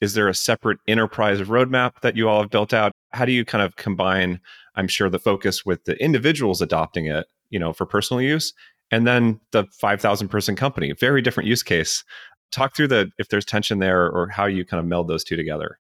Is 0.00 0.14
there 0.14 0.28
a 0.28 0.34
separate 0.34 0.78
enterprise 0.88 1.40
roadmap 1.40 2.00
that 2.02 2.16
you 2.16 2.28
all 2.28 2.40
have 2.40 2.50
built 2.50 2.72
out? 2.72 2.92
How 3.12 3.24
do 3.24 3.32
you 3.32 3.44
kind 3.44 3.62
of 3.62 3.76
combine, 3.76 4.40
I'm 4.74 4.88
sure, 4.88 5.10
the 5.10 5.18
focus 5.18 5.64
with 5.64 5.84
the 5.84 6.02
individuals 6.02 6.62
adopting 6.62 7.06
it, 7.06 7.26
you 7.50 7.58
know, 7.58 7.72
for 7.72 7.84
personal 7.86 8.22
use 8.22 8.54
and 8.90 9.06
then 9.06 9.40
the 9.52 9.64
5000 9.80 10.28
person 10.28 10.56
company 10.56 10.92
very 10.92 11.22
different 11.22 11.48
use 11.48 11.62
case 11.62 12.04
talk 12.52 12.74
through 12.74 12.88
the 12.88 13.10
if 13.18 13.28
there's 13.28 13.44
tension 13.44 13.78
there 13.78 14.06
or 14.06 14.28
how 14.28 14.46
you 14.46 14.64
kind 14.64 14.80
of 14.80 14.86
meld 14.86 15.08
those 15.08 15.24
two 15.24 15.36
together 15.36 15.78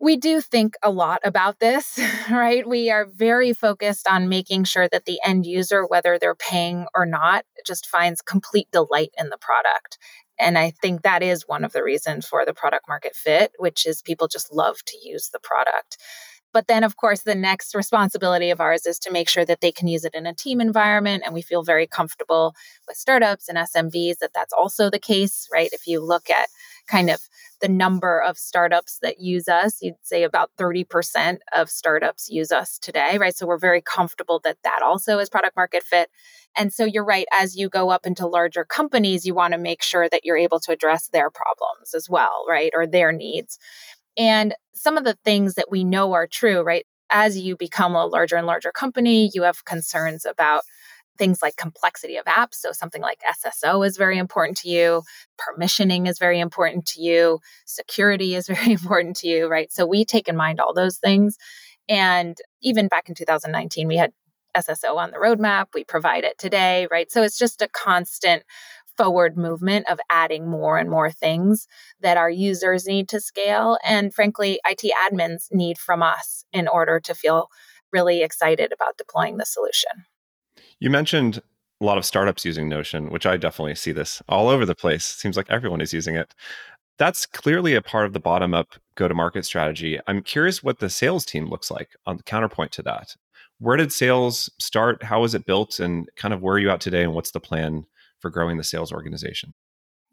we 0.00 0.16
do 0.16 0.40
think 0.40 0.74
a 0.82 0.90
lot 0.90 1.20
about 1.24 1.60
this, 1.60 1.98
right? 2.30 2.66
We 2.68 2.90
are 2.90 3.06
very 3.06 3.52
focused 3.52 4.08
on 4.08 4.28
making 4.28 4.64
sure 4.64 4.88
that 4.90 5.04
the 5.04 5.20
end 5.24 5.46
user, 5.46 5.86
whether 5.86 6.18
they're 6.18 6.34
paying 6.34 6.86
or 6.94 7.06
not, 7.06 7.44
just 7.66 7.86
finds 7.86 8.20
complete 8.20 8.68
delight 8.72 9.10
in 9.18 9.30
the 9.30 9.38
product. 9.38 9.98
And 10.38 10.58
I 10.58 10.70
think 10.82 11.02
that 11.02 11.22
is 11.22 11.46
one 11.46 11.64
of 11.64 11.72
the 11.72 11.84
reasons 11.84 12.26
for 12.26 12.44
the 12.44 12.54
product 12.54 12.88
market 12.88 13.14
fit, 13.14 13.52
which 13.58 13.86
is 13.86 14.02
people 14.02 14.26
just 14.26 14.52
love 14.52 14.84
to 14.86 14.98
use 15.02 15.30
the 15.30 15.38
product. 15.38 15.96
But 16.52 16.68
then, 16.68 16.84
of 16.84 16.96
course, 16.96 17.22
the 17.22 17.34
next 17.34 17.74
responsibility 17.74 18.50
of 18.50 18.60
ours 18.60 18.86
is 18.86 19.00
to 19.00 19.12
make 19.12 19.28
sure 19.28 19.44
that 19.44 19.60
they 19.60 19.72
can 19.72 19.88
use 19.88 20.04
it 20.04 20.14
in 20.14 20.24
a 20.24 20.32
team 20.32 20.60
environment. 20.60 21.24
And 21.24 21.34
we 21.34 21.42
feel 21.42 21.64
very 21.64 21.88
comfortable 21.88 22.54
with 22.86 22.96
startups 22.96 23.48
and 23.48 23.58
SMBs 23.58 24.18
that 24.18 24.30
that's 24.32 24.52
also 24.52 24.88
the 24.88 25.00
case, 25.00 25.48
right? 25.52 25.68
If 25.72 25.88
you 25.88 26.00
look 26.00 26.30
at 26.30 26.48
kind 26.86 27.10
of 27.10 27.20
the 27.60 27.68
number 27.68 28.20
of 28.20 28.36
startups 28.36 28.98
that 29.02 29.20
use 29.20 29.48
us, 29.48 29.78
you'd 29.80 29.94
say 30.02 30.22
about 30.22 30.50
30% 30.58 31.38
of 31.54 31.70
startups 31.70 32.28
use 32.28 32.52
us 32.52 32.78
today, 32.78 33.18
right? 33.18 33.34
So 33.34 33.46
we're 33.46 33.58
very 33.58 33.80
comfortable 33.80 34.40
that 34.44 34.58
that 34.64 34.82
also 34.82 35.18
is 35.18 35.30
product 35.30 35.56
market 35.56 35.82
fit. 35.82 36.10
And 36.56 36.72
so 36.72 36.84
you're 36.84 37.04
right, 37.04 37.26
as 37.32 37.56
you 37.56 37.68
go 37.68 37.90
up 37.90 38.06
into 38.06 38.26
larger 38.26 38.64
companies, 38.64 39.24
you 39.24 39.34
want 39.34 39.52
to 39.52 39.58
make 39.58 39.82
sure 39.82 40.08
that 40.10 40.24
you're 40.24 40.36
able 40.36 40.60
to 40.60 40.72
address 40.72 41.08
their 41.08 41.30
problems 41.30 41.94
as 41.94 42.08
well, 42.08 42.44
right? 42.48 42.70
Or 42.74 42.86
their 42.86 43.12
needs. 43.12 43.58
And 44.16 44.54
some 44.74 44.96
of 44.96 45.04
the 45.04 45.18
things 45.24 45.54
that 45.54 45.70
we 45.70 45.84
know 45.84 46.12
are 46.12 46.26
true, 46.26 46.62
right? 46.62 46.86
As 47.10 47.38
you 47.38 47.56
become 47.56 47.94
a 47.94 48.06
larger 48.06 48.36
and 48.36 48.46
larger 48.46 48.72
company, 48.72 49.30
you 49.34 49.42
have 49.42 49.64
concerns 49.64 50.24
about 50.24 50.62
things 51.18 51.40
like 51.42 51.56
complexity 51.56 52.16
of 52.16 52.24
apps. 52.26 52.54
So, 52.54 52.72
something 52.72 53.02
like 53.02 53.20
SSO 53.44 53.86
is 53.86 53.96
very 53.96 54.18
important 54.18 54.58
to 54.58 54.68
you, 54.68 55.02
permissioning 55.38 56.08
is 56.08 56.18
very 56.18 56.40
important 56.40 56.86
to 56.86 57.00
you, 57.00 57.40
security 57.66 58.34
is 58.34 58.46
very 58.54 58.72
important 58.72 59.16
to 59.16 59.28
you, 59.28 59.48
right? 59.48 59.72
So, 59.72 59.86
we 59.86 60.04
take 60.04 60.28
in 60.28 60.36
mind 60.36 60.60
all 60.60 60.74
those 60.74 60.98
things. 60.98 61.36
And 61.88 62.36
even 62.62 62.88
back 62.88 63.08
in 63.08 63.14
2019, 63.14 63.88
we 63.88 63.96
had 63.96 64.12
SSO 64.56 64.96
on 64.96 65.10
the 65.10 65.18
roadmap. 65.18 65.66
We 65.74 65.84
provide 65.84 66.24
it 66.24 66.38
today, 66.38 66.88
right? 66.90 67.10
So, 67.10 67.22
it's 67.22 67.38
just 67.38 67.62
a 67.62 67.68
constant 67.68 68.42
forward 68.96 69.36
movement 69.36 69.88
of 69.90 69.98
adding 70.10 70.48
more 70.48 70.78
and 70.78 70.88
more 70.88 71.10
things 71.10 71.66
that 72.00 72.16
our 72.16 72.30
users 72.30 72.86
need 72.86 73.08
to 73.08 73.20
scale. 73.20 73.78
And 73.84 74.14
frankly, 74.14 74.60
IT 74.64 74.92
admins 75.10 75.46
need 75.50 75.78
from 75.78 76.02
us 76.02 76.44
in 76.52 76.68
order 76.68 77.00
to 77.00 77.14
feel 77.14 77.48
really 77.92 78.22
excited 78.22 78.72
about 78.72 78.96
deploying 78.96 79.36
the 79.36 79.46
solution. 79.46 79.90
You 80.80 80.90
mentioned 80.90 81.40
a 81.80 81.84
lot 81.84 81.98
of 81.98 82.04
startups 82.04 82.44
using 82.44 82.68
Notion, 82.68 83.10
which 83.10 83.26
I 83.26 83.36
definitely 83.36 83.74
see 83.74 83.92
this 83.92 84.22
all 84.28 84.48
over 84.48 84.64
the 84.64 84.74
place. 84.74 85.04
Seems 85.04 85.36
like 85.36 85.50
everyone 85.50 85.80
is 85.80 85.92
using 85.92 86.16
it. 86.16 86.34
That's 86.98 87.26
clearly 87.26 87.74
a 87.74 87.82
part 87.82 88.06
of 88.06 88.12
the 88.12 88.20
bottom 88.20 88.54
up 88.54 88.74
go 88.94 89.08
to 89.08 89.14
market 89.14 89.44
strategy. 89.44 89.98
I'm 90.06 90.22
curious 90.22 90.62
what 90.62 90.78
the 90.78 90.88
sales 90.88 91.24
team 91.24 91.46
looks 91.46 91.70
like 91.70 91.90
on 92.06 92.16
the 92.16 92.22
counterpoint 92.22 92.70
to 92.72 92.82
that. 92.82 93.16
Where 93.58 93.76
did 93.76 93.92
sales 93.92 94.50
start? 94.58 95.02
How 95.02 95.20
was 95.20 95.34
it 95.34 95.46
built? 95.46 95.80
And 95.80 96.08
kind 96.16 96.32
of 96.32 96.42
where 96.42 96.54
are 96.54 96.58
you 96.58 96.70
at 96.70 96.80
today? 96.80 97.02
And 97.02 97.14
what's 97.14 97.32
the 97.32 97.40
plan 97.40 97.86
for 98.20 98.30
growing 98.30 98.56
the 98.56 98.64
sales 98.64 98.92
organization? 98.92 99.52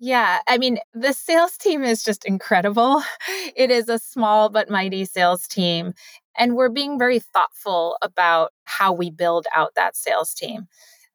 Yeah, 0.03 0.39
I 0.47 0.57
mean, 0.57 0.79
the 0.95 1.13
sales 1.13 1.57
team 1.57 1.83
is 1.83 2.03
just 2.03 2.25
incredible. 2.25 3.03
It 3.55 3.69
is 3.69 3.89
a 3.89 3.99
small 3.99 4.49
but 4.49 4.69
mighty 4.69 5.05
sales 5.05 5.47
team. 5.47 5.93
And 6.37 6.55
we're 6.55 6.69
being 6.69 6.97
very 6.97 7.19
thoughtful 7.19 7.97
about 8.01 8.51
how 8.65 8.93
we 8.93 9.09
build 9.09 9.45
out 9.55 9.75
that 9.75 9.95
sales 9.95 10.33
team. 10.33 10.67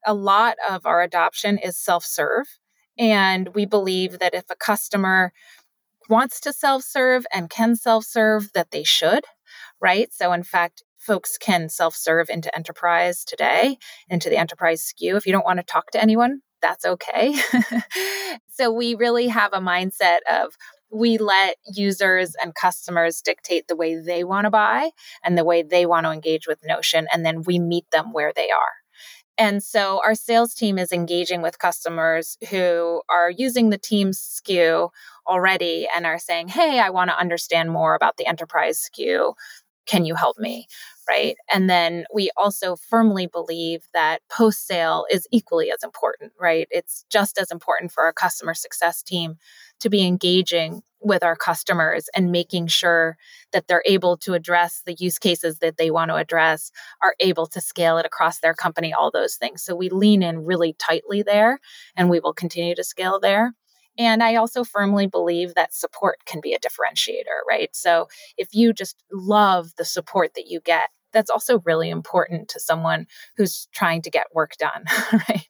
A 0.06 0.14
lot 0.14 0.56
of 0.68 0.86
our 0.86 1.02
adoption 1.02 1.58
is 1.58 1.78
self 1.78 2.04
serve. 2.04 2.46
And 2.98 3.54
we 3.54 3.66
believe 3.66 4.18
that 4.20 4.34
if 4.34 4.44
a 4.50 4.56
customer 4.56 5.32
wants 6.08 6.40
to 6.40 6.52
self 6.52 6.82
serve 6.82 7.26
and 7.32 7.50
can 7.50 7.76
self 7.76 8.04
serve, 8.04 8.52
that 8.54 8.70
they 8.70 8.84
should, 8.84 9.24
right? 9.80 10.12
So, 10.12 10.32
in 10.32 10.42
fact, 10.42 10.82
folks 10.98 11.38
can 11.38 11.68
self 11.68 11.94
serve 11.94 12.28
into 12.30 12.54
enterprise 12.54 13.24
today, 13.24 13.78
into 14.08 14.28
the 14.28 14.36
enterprise 14.36 14.92
SKU. 14.92 15.16
If 15.16 15.26
you 15.26 15.32
don't 15.32 15.44
want 15.44 15.58
to 15.58 15.64
talk 15.64 15.90
to 15.92 16.02
anyone, 16.02 16.40
that's 16.62 16.84
okay. 16.84 17.34
so 18.48 18.72
we 18.72 18.94
really 18.94 19.28
have 19.28 19.52
a 19.52 19.60
mindset 19.60 20.18
of 20.30 20.56
we 20.90 21.18
let 21.18 21.56
users 21.66 22.34
and 22.42 22.54
customers 22.54 23.20
dictate 23.20 23.68
the 23.68 23.76
way 23.76 23.96
they 23.96 24.24
want 24.24 24.44
to 24.44 24.50
buy 24.50 24.90
and 25.24 25.36
the 25.36 25.44
way 25.44 25.62
they 25.62 25.86
want 25.86 26.06
to 26.06 26.12
engage 26.12 26.46
with 26.46 26.64
Notion, 26.64 27.06
and 27.12 27.24
then 27.24 27.42
we 27.42 27.58
meet 27.58 27.90
them 27.90 28.12
where 28.12 28.32
they 28.34 28.50
are. 28.50 28.72
And 29.38 29.62
so 29.62 30.00
our 30.02 30.14
sales 30.14 30.54
team 30.54 30.78
is 30.78 30.92
engaging 30.92 31.42
with 31.42 31.58
customers 31.58 32.38
who 32.50 33.02
are 33.10 33.30
using 33.30 33.68
the 33.68 33.78
Teams 33.78 34.18
SKU 34.18 34.90
already 35.28 35.86
and 35.94 36.06
are 36.06 36.18
saying, 36.18 36.48
Hey, 36.48 36.80
I 36.80 36.90
want 36.90 37.10
to 37.10 37.18
understand 37.18 37.70
more 37.70 37.94
about 37.94 38.16
the 38.16 38.26
enterprise 38.26 38.88
SKU. 38.88 39.34
Can 39.86 40.04
you 40.04 40.14
help 40.14 40.38
me? 40.38 40.66
Right? 41.08 41.36
And 41.52 41.68
then 41.68 42.04
we 42.12 42.30
also 42.36 42.76
firmly 42.76 43.26
believe 43.26 43.86
that 43.92 44.20
post 44.30 44.66
sale 44.66 45.06
is 45.10 45.26
equally 45.30 45.70
as 45.70 45.82
important, 45.82 46.32
right? 46.40 46.66
It's 46.70 47.04
just 47.10 47.38
as 47.38 47.50
important 47.50 47.92
for 47.92 48.04
our 48.04 48.12
customer 48.12 48.54
success 48.54 49.02
team 49.02 49.36
to 49.80 49.90
be 49.90 50.06
engaging 50.06 50.82
with 51.00 51.22
our 51.22 51.36
customers 51.36 52.08
and 52.14 52.32
making 52.32 52.66
sure 52.66 53.16
that 53.52 53.68
they're 53.68 53.82
able 53.86 54.16
to 54.16 54.34
address 54.34 54.82
the 54.86 54.94
use 54.94 55.18
cases 55.18 55.58
that 55.58 55.76
they 55.76 55.90
want 55.90 56.10
to 56.10 56.16
address, 56.16 56.70
are 57.02 57.14
able 57.20 57.46
to 57.46 57.60
scale 57.60 57.98
it 57.98 58.06
across 58.06 58.40
their 58.40 58.54
company, 58.54 58.92
all 58.92 59.10
those 59.10 59.36
things. 59.36 59.62
So 59.62 59.76
we 59.76 59.88
lean 59.88 60.22
in 60.22 60.44
really 60.44 60.74
tightly 60.78 61.22
there 61.22 61.60
and 61.96 62.10
we 62.10 62.18
will 62.18 62.32
continue 62.32 62.74
to 62.74 62.84
scale 62.84 63.20
there. 63.20 63.54
And 63.98 64.22
I 64.22 64.34
also 64.36 64.62
firmly 64.64 65.06
believe 65.06 65.54
that 65.54 65.74
support 65.74 66.18
can 66.26 66.40
be 66.42 66.52
a 66.52 66.58
differentiator, 66.58 67.46
right? 67.48 67.70
So 67.74 68.08
if 68.36 68.48
you 68.52 68.72
just 68.72 69.02
love 69.10 69.70
the 69.78 69.84
support 69.84 70.34
that 70.34 70.48
you 70.48 70.60
get, 70.60 70.90
that's 71.12 71.30
also 71.30 71.60
really 71.64 71.90
important 71.90 72.48
to 72.48 72.60
someone 72.60 73.06
who's 73.36 73.68
trying 73.72 74.02
to 74.02 74.10
get 74.10 74.26
work 74.34 74.52
done, 74.58 74.84
right? 75.28 75.46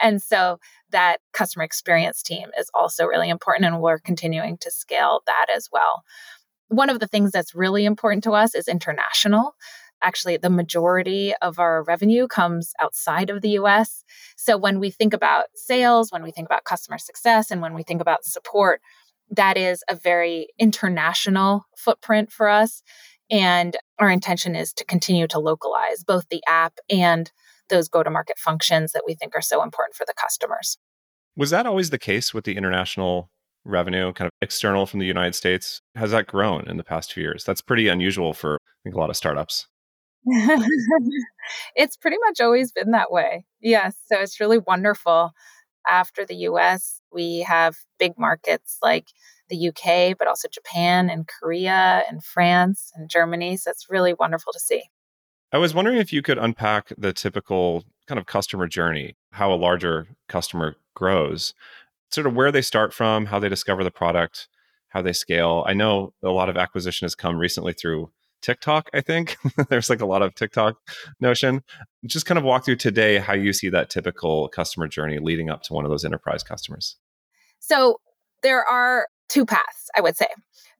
And 0.00 0.22
so 0.22 0.58
that 0.90 1.18
customer 1.32 1.64
experience 1.64 2.22
team 2.22 2.48
is 2.58 2.70
also 2.74 3.06
really 3.06 3.28
important, 3.28 3.66
and 3.66 3.80
we're 3.80 3.98
continuing 3.98 4.58
to 4.58 4.70
scale 4.70 5.22
that 5.26 5.46
as 5.54 5.68
well. 5.72 6.02
One 6.68 6.90
of 6.90 7.00
the 7.00 7.08
things 7.08 7.32
that's 7.32 7.54
really 7.54 7.84
important 7.84 8.24
to 8.24 8.32
us 8.32 8.54
is 8.54 8.68
international 8.68 9.54
actually 10.02 10.36
the 10.36 10.50
majority 10.50 11.34
of 11.42 11.58
our 11.58 11.82
revenue 11.84 12.26
comes 12.26 12.72
outside 12.80 13.30
of 13.30 13.42
the 13.42 13.50
US. 13.50 14.04
So 14.36 14.56
when 14.56 14.80
we 14.80 14.90
think 14.90 15.12
about 15.12 15.46
sales, 15.54 16.10
when 16.10 16.22
we 16.22 16.30
think 16.30 16.46
about 16.46 16.64
customer 16.64 16.98
success, 16.98 17.50
and 17.50 17.60
when 17.60 17.74
we 17.74 17.82
think 17.82 18.00
about 18.00 18.24
support, 18.24 18.80
that 19.30 19.56
is 19.56 19.84
a 19.88 19.94
very 19.94 20.48
international 20.58 21.66
footprint 21.76 22.32
for 22.32 22.48
us. 22.48 22.82
And 23.30 23.76
our 24.00 24.10
intention 24.10 24.56
is 24.56 24.72
to 24.74 24.84
continue 24.84 25.26
to 25.28 25.38
localize 25.38 26.02
both 26.04 26.28
the 26.30 26.42
app 26.48 26.74
and 26.88 27.30
those 27.68 27.88
go 27.88 28.02
to 28.02 28.10
market 28.10 28.38
functions 28.38 28.92
that 28.92 29.04
we 29.06 29.14
think 29.14 29.34
are 29.34 29.42
so 29.42 29.62
important 29.62 29.94
for 29.94 30.04
the 30.06 30.14
customers. 30.14 30.78
Was 31.36 31.50
that 31.50 31.66
always 31.66 31.90
the 31.90 31.98
case 31.98 32.34
with 32.34 32.44
the 32.44 32.56
international 32.56 33.30
revenue, 33.64 34.12
kind 34.12 34.26
of 34.26 34.32
external 34.42 34.86
from 34.86 35.00
the 35.00 35.06
United 35.06 35.34
States? 35.34 35.80
Has 35.94 36.10
that 36.10 36.26
grown 36.26 36.68
in 36.68 36.76
the 36.76 36.84
past 36.84 37.12
few 37.12 37.22
years? 37.22 37.44
That's 37.44 37.60
pretty 37.60 37.88
unusual 37.88 38.32
for, 38.32 38.54
I 38.54 38.78
think, 38.82 38.96
a 38.96 38.98
lot 38.98 39.10
of 39.10 39.16
startups. 39.16 39.68
it's 41.76 41.96
pretty 41.96 42.18
much 42.26 42.40
always 42.40 42.72
been 42.72 42.90
that 42.90 43.12
way. 43.12 43.44
Yes. 43.60 43.96
So 44.06 44.18
it's 44.18 44.40
really 44.40 44.58
wonderful. 44.58 45.32
After 45.88 46.26
the 46.26 46.34
US, 46.34 47.00
we 47.12 47.40
have 47.40 47.76
big 47.98 48.18
markets 48.18 48.78
like 48.82 49.06
the 49.50 49.68
UK, 49.68 50.16
but 50.18 50.26
also 50.26 50.48
Japan 50.48 51.10
and 51.10 51.28
Korea 51.28 52.04
and 52.08 52.24
France 52.24 52.90
and 52.94 53.10
Germany. 53.10 53.56
So 53.56 53.70
it's 53.70 53.90
really 53.90 54.14
wonderful 54.14 54.52
to 54.52 54.60
see. 54.60 54.84
I 55.52 55.58
was 55.58 55.74
wondering 55.74 55.98
if 55.98 56.12
you 56.12 56.22
could 56.22 56.38
unpack 56.38 56.92
the 56.96 57.12
typical 57.12 57.84
kind 58.06 58.18
of 58.18 58.26
customer 58.26 58.66
journey, 58.66 59.16
how 59.32 59.52
a 59.52 59.56
larger 59.56 60.06
customer 60.28 60.76
grows, 60.94 61.54
sort 62.10 62.26
of 62.26 62.34
where 62.34 62.52
they 62.52 62.62
start 62.62 62.94
from, 62.94 63.26
how 63.26 63.38
they 63.38 63.48
discover 63.48 63.84
the 63.84 63.90
product, 63.90 64.48
how 64.88 65.02
they 65.02 65.12
scale. 65.12 65.64
I 65.66 65.74
know 65.74 66.12
a 66.22 66.30
lot 66.30 66.48
of 66.48 66.56
acquisition 66.56 67.04
has 67.04 67.14
come 67.14 67.36
recently 67.36 67.72
through 67.72 68.10
TikTok, 68.42 68.90
I 68.94 69.00
think. 69.00 69.36
There's 69.68 69.90
like 69.90 70.00
a 70.00 70.06
lot 70.06 70.22
of 70.22 70.34
TikTok 70.34 70.76
notion. 71.20 71.62
Just 72.06 72.26
kind 72.26 72.38
of 72.38 72.44
walk 72.44 72.64
through 72.64 72.76
today 72.76 73.18
how 73.18 73.34
you 73.34 73.52
see 73.52 73.68
that 73.70 73.90
typical 73.90 74.48
customer 74.48 74.88
journey 74.88 75.18
leading 75.18 75.50
up 75.50 75.62
to 75.64 75.72
one 75.72 75.84
of 75.84 75.90
those 75.90 76.04
enterprise 76.04 76.42
customers. 76.42 76.96
So 77.58 78.00
there 78.42 78.64
are 78.64 79.08
two 79.30 79.46
paths, 79.46 79.88
I 79.96 80.02
would 80.02 80.16
say. 80.16 80.26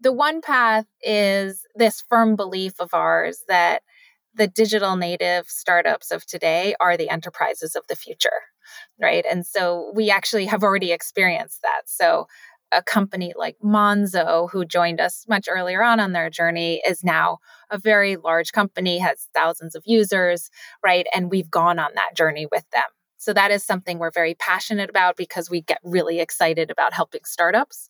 The 0.00 0.12
one 0.12 0.42
path 0.42 0.87
is 1.02 1.64
this 1.75 2.02
firm 2.09 2.37
belief 2.37 2.75
of 2.80 2.92
ours 2.92 3.45
that 3.49 3.83
the 4.35 4.47
digital 4.47 4.97
native 4.97 5.47
startups 5.49 6.11
of 6.11 6.26
today 6.26 6.75
are 6.80 6.97
the 6.97 7.09
enterprises 7.09 7.75
of 7.75 7.85
the 7.88 7.97
future, 7.97 8.28
right? 9.00 9.25
And 9.30 9.47
so 9.47 9.92
we 9.95 10.11
actually 10.11 10.47
have 10.47 10.62
already 10.62 10.92
experienced 10.92 11.62
that. 11.62 11.83
So 11.87 12.26
a 12.73 12.83
company 12.83 13.33
like 13.37 13.57
Monzo, 13.64 14.49
who 14.50 14.64
joined 14.64 15.00
us 15.00 15.25
much 15.28 15.49
earlier 15.50 15.83
on 15.83 15.99
on 15.99 16.12
their 16.12 16.30
journey, 16.30 16.80
is 16.87 17.02
now 17.02 17.38
a 17.71 17.78
very 17.78 18.16
large 18.16 18.52
company, 18.52 18.99
has 18.99 19.28
thousands 19.35 19.75
of 19.75 19.83
users, 19.87 20.50
right? 20.85 21.07
And 21.12 21.30
we've 21.30 21.50
gone 21.50 21.78
on 21.78 21.90
that 21.95 22.16
journey 22.16 22.47
with 22.50 22.64
them. 22.71 22.85
So 23.21 23.35
that 23.35 23.50
is 23.50 23.62
something 23.62 23.99
we're 23.99 24.11
very 24.11 24.35
passionate 24.35 24.89
about 24.89 25.17
because 25.17 25.50
we 25.50 25.61
get 25.61 25.79
really 25.85 26.21
excited 26.21 26.71
about 26.71 26.95
helping 26.95 27.21
startups 27.25 27.87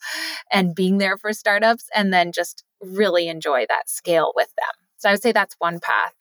and 0.52 0.75
being 0.75 0.99
there 0.99 1.16
for 1.16 1.32
startups 1.32 1.87
and 1.94 2.12
then 2.12 2.32
just 2.32 2.64
really 2.80 3.28
enjoy 3.28 3.64
that 3.68 3.88
scale 3.88 4.32
with 4.34 4.49
them. 4.56 4.75
So 4.99 5.08
I 5.08 5.12
would 5.12 5.22
say 5.22 5.32
that's 5.32 5.54
one 5.58 5.78
path. 5.78 6.14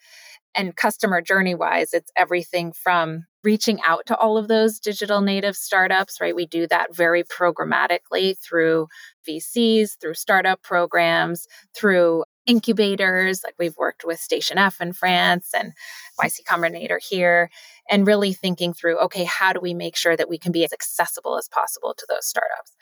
And 0.55 0.75
customer 0.75 1.21
journey 1.21 1.55
wise, 1.55 1.93
it's 1.93 2.11
everything 2.15 2.71
from 2.71 3.25
reaching 3.43 3.79
out 3.85 4.05
to 4.07 4.17
all 4.17 4.37
of 4.37 4.47
those 4.47 4.79
digital 4.79 5.21
native 5.21 5.55
startups, 5.55 6.19
right? 6.21 6.35
We 6.35 6.45
do 6.45 6.67
that 6.67 6.95
very 6.95 7.23
programmatically 7.23 8.37
through 8.39 8.87
VCs, 9.27 9.99
through 9.99 10.15
startup 10.15 10.61
programs, 10.61 11.47
through 11.75 12.25
incubators. 12.45 13.41
Like 13.43 13.53
we've 13.59 13.77
worked 13.77 14.03
with 14.03 14.19
Station 14.19 14.57
F 14.57 14.81
in 14.81 14.91
France 14.91 15.51
and 15.55 15.73
YC 16.19 16.43
Combinator 16.43 16.97
here, 16.99 17.49
and 17.89 18.07
really 18.07 18.33
thinking 18.33 18.73
through 18.73 18.99
okay, 18.99 19.23
how 19.25 19.53
do 19.53 19.59
we 19.59 19.73
make 19.73 19.95
sure 19.95 20.15
that 20.15 20.29
we 20.29 20.37
can 20.37 20.51
be 20.51 20.63
as 20.63 20.73
accessible 20.73 21.37
as 21.37 21.49
possible 21.49 21.93
to 21.97 22.05
those 22.07 22.25
startups? 22.25 22.75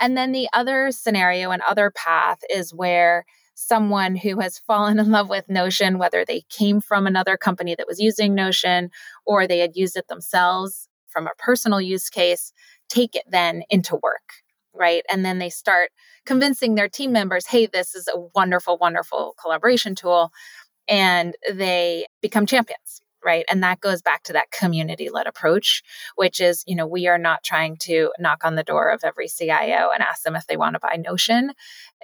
And 0.00 0.16
then 0.16 0.32
the 0.32 0.48
other 0.52 0.90
scenario 0.90 1.50
and 1.50 1.62
other 1.62 1.90
path 1.90 2.38
is 2.50 2.74
where 2.74 3.24
someone 3.54 4.16
who 4.16 4.40
has 4.40 4.58
fallen 4.58 4.98
in 5.00 5.10
love 5.10 5.28
with 5.28 5.48
Notion, 5.48 5.98
whether 5.98 6.24
they 6.24 6.42
came 6.48 6.80
from 6.80 7.06
another 7.06 7.36
company 7.36 7.74
that 7.74 7.86
was 7.86 8.00
using 8.00 8.34
Notion 8.34 8.90
or 9.26 9.46
they 9.46 9.58
had 9.58 9.76
used 9.76 9.96
it 9.96 10.08
themselves 10.08 10.88
from 11.08 11.26
a 11.26 11.34
personal 11.38 11.80
use 11.80 12.10
case, 12.10 12.52
take 12.88 13.14
it 13.14 13.22
then 13.28 13.62
into 13.70 13.94
work, 14.02 14.42
right? 14.72 15.04
And 15.08 15.24
then 15.24 15.38
they 15.38 15.50
start 15.50 15.90
convincing 16.26 16.74
their 16.74 16.88
team 16.88 17.12
members, 17.12 17.46
hey, 17.46 17.66
this 17.66 17.94
is 17.94 18.08
a 18.12 18.18
wonderful, 18.34 18.78
wonderful 18.78 19.34
collaboration 19.40 19.94
tool. 19.94 20.32
And 20.88 21.34
they 21.50 22.06
become 22.20 22.46
champions 22.46 23.00
right? 23.24 23.44
And 23.48 23.62
that 23.62 23.80
goes 23.80 24.02
back 24.02 24.22
to 24.24 24.32
that 24.34 24.50
community 24.50 25.08
led 25.10 25.26
approach 25.26 25.82
which 26.16 26.40
is 26.40 26.64
you 26.66 26.74
know 26.74 26.86
we 26.86 27.06
are 27.06 27.18
not 27.18 27.42
trying 27.42 27.76
to 27.76 28.12
knock 28.18 28.44
on 28.44 28.54
the 28.54 28.62
door 28.62 28.90
of 28.90 29.02
every 29.04 29.28
cio 29.28 29.90
and 29.92 30.02
ask 30.02 30.22
them 30.22 30.36
if 30.36 30.46
they 30.46 30.56
want 30.56 30.74
to 30.74 30.80
buy 30.80 30.96
notion. 30.96 31.52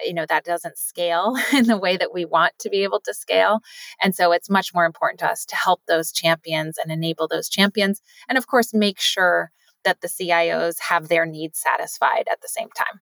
You 0.03 0.13
know 0.13 0.25
that 0.27 0.45
doesn't 0.45 0.77
scale 0.77 1.35
in 1.53 1.65
the 1.65 1.77
way 1.77 1.97
that 1.97 2.13
we 2.13 2.25
want 2.25 2.53
to 2.59 2.69
be 2.69 2.83
able 2.83 3.01
to 3.01 3.13
scale. 3.13 3.59
And 4.01 4.15
so 4.15 4.31
it's 4.31 4.49
much 4.49 4.73
more 4.73 4.85
important 4.85 5.19
to 5.19 5.27
us 5.27 5.45
to 5.45 5.55
help 5.55 5.81
those 5.87 6.11
champions 6.11 6.77
and 6.81 6.91
enable 6.91 7.27
those 7.27 7.49
champions 7.49 8.01
and 8.29 8.37
of 8.37 8.47
course 8.47 8.73
make 8.73 8.99
sure 8.99 9.51
that 9.83 10.01
the 10.01 10.07
cios 10.07 10.75
have 10.89 11.07
their 11.07 11.25
needs 11.25 11.59
satisfied 11.59 12.25
at 12.31 12.41
the 12.41 12.47
same 12.47 12.69
time. 12.75 12.99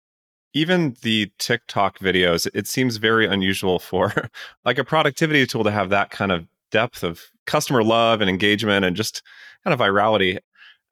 Even 0.54 0.96
the 1.02 1.32
TikTok 1.38 2.00
videos, 2.00 2.48
it 2.54 2.68
seems 2.68 2.98
very 2.98 3.26
unusual 3.26 3.80
for 3.80 4.30
like 4.66 4.78
a 4.78 4.84
productivity 4.84 5.46
tool 5.46 5.64
to 5.64 5.72
have 5.72 5.90
that 5.90 6.12
kind 6.12 6.32
of 6.32 6.48
depth 6.76 7.04
of 7.04 7.22
customer 7.46 7.86
love 7.86 8.20
and 8.20 8.30
engagement 8.30 8.84
and 8.84 8.98
just 8.98 9.24
kind 9.64 9.74
of 9.74 9.80
virality. 9.80 10.38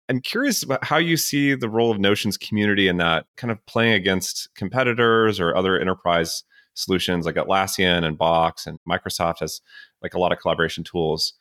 I'm 0.08 0.22
curious 0.22 0.64
about 0.64 0.86
how 0.86 0.96
you 0.96 1.18
see 1.18 1.56
the 1.56 1.68
role 1.68 1.92
of 1.92 2.00
Notion's 2.00 2.38
community 2.38 2.88
in 2.88 2.96
that 2.98 3.26
kind 3.36 3.52
of 3.52 3.66
playing 3.66 3.92
against 3.92 4.50
competitors 4.56 5.42
or 5.42 5.54
other 5.54 5.78
enterprise 5.78 6.46
solutions 6.74 7.26
like 7.26 7.36
Atlassian 7.36 8.06
and 8.06 8.18
Box 8.18 8.66
and 8.66 8.80
Microsoft 8.90 9.42
has 9.42 9.60
like 10.02 10.14
a 10.14 10.20
lot 10.20 10.32
of 10.32 10.40
collaboration 10.40 10.86
tools. 10.86 11.34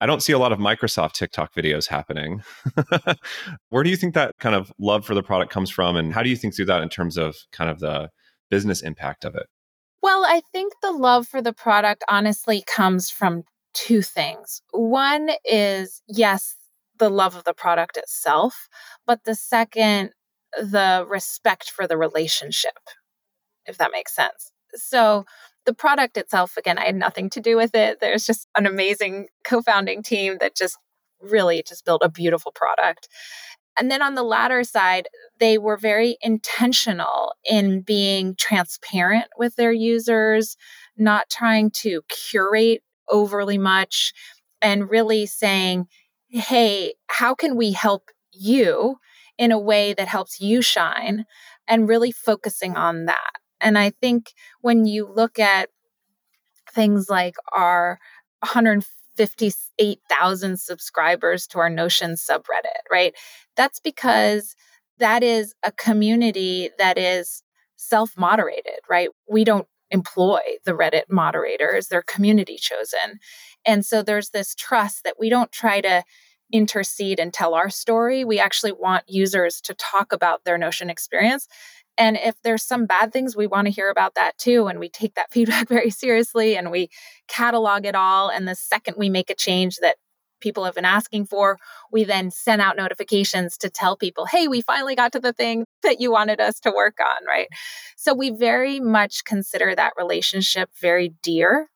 I 0.00 0.06
don't 0.06 0.22
see 0.22 0.32
a 0.32 0.38
lot 0.38 0.52
of 0.52 0.60
Microsoft 0.60 1.14
TikTok 1.14 1.52
videos 1.52 1.88
happening. 1.88 2.44
Where 3.70 3.82
do 3.82 3.90
you 3.90 3.96
think 3.96 4.14
that 4.14 4.36
kind 4.38 4.54
of 4.54 4.72
love 4.78 5.04
for 5.04 5.16
the 5.16 5.24
product 5.24 5.52
comes 5.52 5.70
from? 5.70 5.96
And 5.96 6.14
how 6.14 6.22
do 6.22 6.30
you 6.30 6.36
think 6.36 6.54
through 6.54 6.66
that 6.66 6.82
in 6.82 6.88
terms 6.88 7.18
of 7.18 7.34
kind 7.50 7.68
of 7.68 7.80
the 7.80 8.10
business 8.48 8.80
impact 8.80 9.24
of 9.24 9.34
it? 9.34 9.46
Well, 10.00 10.24
I 10.24 10.42
think 10.52 10.74
the 10.82 10.92
love 10.92 11.26
for 11.26 11.42
the 11.42 11.52
product 11.52 12.04
honestly 12.08 12.62
comes 12.64 13.10
from 13.10 13.42
two 13.74 14.02
things. 14.02 14.62
One 14.72 15.30
is, 15.44 16.02
yes, 16.06 16.56
the 16.98 17.10
love 17.10 17.36
of 17.36 17.44
the 17.44 17.54
product 17.54 17.96
itself, 17.96 18.68
but 19.06 19.24
the 19.24 19.34
second, 19.34 20.10
the 20.58 21.04
respect 21.08 21.70
for 21.70 21.86
the 21.86 21.96
relationship, 21.96 22.78
if 23.66 23.78
that 23.78 23.92
makes 23.92 24.14
sense. 24.14 24.52
So, 24.74 25.24
the 25.66 25.74
product 25.74 26.16
itself, 26.16 26.56
again, 26.56 26.78
I 26.78 26.86
had 26.86 26.94
nothing 26.94 27.28
to 27.30 27.40
do 27.40 27.54
with 27.56 27.74
it. 27.74 28.00
There's 28.00 28.24
just 28.24 28.48
an 28.56 28.64
amazing 28.64 29.26
co 29.44 29.60
founding 29.60 30.02
team 30.02 30.38
that 30.40 30.56
just 30.56 30.78
really 31.20 31.62
just 31.66 31.84
built 31.84 32.02
a 32.02 32.08
beautiful 32.08 32.52
product. 32.52 33.08
And 33.78 33.90
then 33.90 34.02
on 34.02 34.14
the 34.14 34.22
latter 34.22 34.64
side, 34.64 35.08
they 35.38 35.56
were 35.56 35.76
very 35.76 36.16
intentional 36.20 37.34
in 37.44 37.82
being 37.82 38.34
transparent 38.34 39.26
with 39.36 39.54
their 39.56 39.72
users, 39.72 40.56
not 40.96 41.28
trying 41.30 41.70
to 41.82 42.02
curate 42.08 42.82
overly 43.10 43.58
much 43.58 44.12
and 44.60 44.90
really 44.90 45.26
saying, 45.26 45.86
hey, 46.28 46.94
how 47.08 47.34
can 47.34 47.56
we 47.56 47.72
help 47.72 48.10
you 48.32 48.96
in 49.36 49.52
a 49.52 49.58
way 49.58 49.92
that 49.94 50.08
helps 50.08 50.40
you 50.40 50.62
shine? 50.62 51.26
And 51.66 51.88
really 51.88 52.12
focusing 52.12 52.76
on 52.76 53.06
that. 53.06 53.32
And 53.60 53.76
I 53.76 53.90
think 53.90 54.32
when 54.60 54.86
you 54.86 55.06
look 55.06 55.38
at 55.38 55.68
things 56.72 57.10
like 57.10 57.34
our 57.52 57.98
158,000 58.40 60.60
subscribers 60.60 61.46
to 61.48 61.58
our 61.58 61.68
Notion 61.68 62.12
subreddit, 62.12 62.88
right? 62.90 63.14
That's 63.56 63.80
because 63.80 64.56
that 64.98 65.22
is 65.22 65.54
a 65.62 65.72
community 65.72 66.70
that 66.78 66.96
is 66.98 67.42
self 67.76 68.16
moderated, 68.16 68.80
right? 68.88 69.10
We 69.28 69.44
don't 69.44 69.68
employ 69.90 70.40
the 70.64 70.72
Reddit 70.72 71.04
moderators, 71.08 71.88
they're 71.88 72.02
community 72.02 72.56
chosen. 72.56 73.18
And 73.64 73.84
so 73.84 74.02
there's 74.02 74.30
this 74.30 74.54
trust 74.54 75.04
that 75.04 75.16
we 75.18 75.28
don't 75.28 75.52
try 75.52 75.80
to 75.80 76.04
intercede 76.52 77.20
and 77.20 77.32
tell 77.32 77.54
our 77.54 77.70
story. 77.70 78.24
We 78.24 78.38
actually 78.38 78.72
want 78.72 79.04
users 79.06 79.60
to 79.62 79.74
talk 79.74 80.12
about 80.12 80.44
their 80.44 80.58
Notion 80.58 80.88
experience. 80.88 81.46
And 81.98 82.16
if 82.16 82.40
there's 82.42 82.62
some 82.62 82.86
bad 82.86 83.12
things, 83.12 83.36
we 83.36 83.46
want 83.46 83.66
to 83.66 83.72
hear 83.72 83.90
about 83.90 84.14
that 84.14 84.38
too. 84.38 84.68
And 84.68 84.78
we 84.78 84.88
take 84.88 85.14
that 85.14 85.30
feedback 85.32 85.68
very 85.68 85.90
seriously 85.90 86.56
and 86.56 86.70
we 86.70 86.88
catalog 87.26 87.84
it 87.84 87.94
all. 87.94 88.30
And 88.30 88.46
the 88.46 88.54
second 88.54 88.94
we 88.96 89.10
make 89.10 89.30
a 89.30 89.34
change 89.34 89.76
that 89.82 89.96
people 90.40 90.64
have 90.64 90.74
been 90.74 90.84
asking 90.84 91.26
for. 91.26 91.58
We 91.92 92.04
then 92.04 92.30
sent 92.30 92.62
out 92.62 92.76
notifications 92.76 93.56
to 93.58 93.70
tell 93.70 93.96
people, 93.96 94.26
hey, 94.26 94.48
we 94.48 94.60
finally 94.60 94.94
got 94.94 95.12
to 95.12 95.20
the 95.20 95.32
thing 95.32 95.64
that 95.82 96.00
you 96.00 96.10
wanted 96.10 96.40
us 96.40 96.60
to 96.60 96.70
work 96.70 96.98
on, 97.00 97.26
right? 97.26 97.48
So 97.96 98.14
we 98.14 98.30
very 98.30 98.80
much 98.80 99.24
consider 99.24 99.74
that 99.74 99.92
relationship 99.96 100.70
very 100.80 101.14
dear, 101.22 101.68